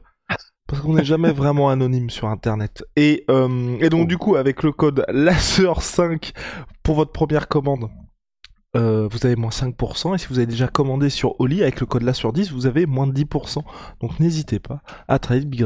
parce 0.67 0.81
qu'on 0.81 0.93
n'est 0.93 1.03
jamais 1.05 1.31
vraiment 1.31 1.69
anonyme 1.69 2.09
sur 2.09 2.27
Internet. 2.27 2.83
Et 2.95 3.23
euh, 3.29 3.77
et 3.79 3.89
donc 3.89 4.07
du 4.07 4.17
coup, 4.17 4.35
avec 4.35 4.63
le 4.63 4.71
code 4.71 5.05
LASSEUR5 5.09 6.33
pour 6.83 6.95
votre 6.95 7.11
première 7.11 7.47
commande. 7.47 7.89
euh, 8.75 9.07
vous 9.09 9.25
avez 9.25 9.35
moins 9.37 9.51
5%, 9.51 10.15
et 10.15 10.17
si 10.17 10.27
vous 10.27 10.37
avez 10.39 10.47
déjà 10.47 10.67
commandé 10.67 11.09
sur 11.09 11.39
Oli 11.39 11.61
avec 11.61 11.79
le 11.79 11.85
code 11.85 12.03
LASSEUR10, 12.03 12.51
vous 12.51 12.65
avez 12.65 12.85
moins 12.85 13.07
de 13.07 13.13
10%. 13.13 13.61
Donc 14.01 14.19
n'hésitez 14.19 14.59
pas 14.59 14.81
à 15.07 15.17
trade 15.19 15.45
Big 15.45 15.65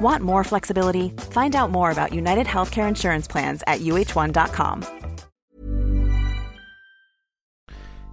Want 0.00 0.22
more 0.22 0.42
flexibility? 0.44 1.10
Find 1.30 1.54
out 1.54 1.70
more 1.70 1.90
about 1.90 2.12
United 2.12 2.46
Healthcare 2.46 2.88
Insurance 2.88 3.28
Plans 3.28 3.62
at 3.66 3.80
uh1.com. 3.80 4.82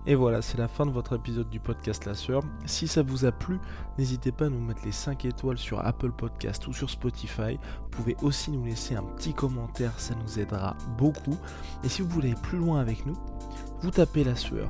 Et 0.07 0.15
voilà, 0.15 0.41
c'est 0.41 0.57
la 0.57 0.67
fin 0.67 0.87
de 0.87 0.91
votre 0.91 1.15
épisode 1.15 1.49
du 1.51 1.59
podcast 1.59 2.05
La 2.05 2.15
Sœur. 2.15 2.41
Si 2.65 2.87
ça 2.87 3.03
vous 3.03 3.25
a 3.25 3.31
plu, 3.31 3.59
n'hésitez 3.99 4.31
pas 4.31 4.45
à 4.45 4.49
nous 4.49 4.59
mettre 4.59 4.83
les 4.83 4.91
5 4.91 5.25
étoiles 5.25 5.59
sur 5.59 5.85
Apple 5.85 6.11
Podcast 6.11 6.65
ou 6.67 6.73
sur 6.73 6.89
Spotify. 6.89 7.59
Vous 7.83 7.89
pouvez 7.91 8.17
aussi 8.23 8.49
nous 8.49 8.65
laisser 8.65 8.95
un 8.95 9.03
petit 9.03 9.33
commentaire, 9.35 9.99
ça 9.99 10.15
nous 10.15 10.39
aidera 10.39 10.75
beaucoup. 10.97 11.37
Et 11.83 11.89
si 11.89 12.01
vous 12.01 12.09
voulez 12.09 12.31
aller 12.31 12.41
plus 12.41 12.57
loin 12.57 12.79
avec 12.79 13.05
nous, 13.05 13.15
vous 13.81 13.91
tapez 13.91 14.23
La 14.23 14.35
Sueur 14.35 14.69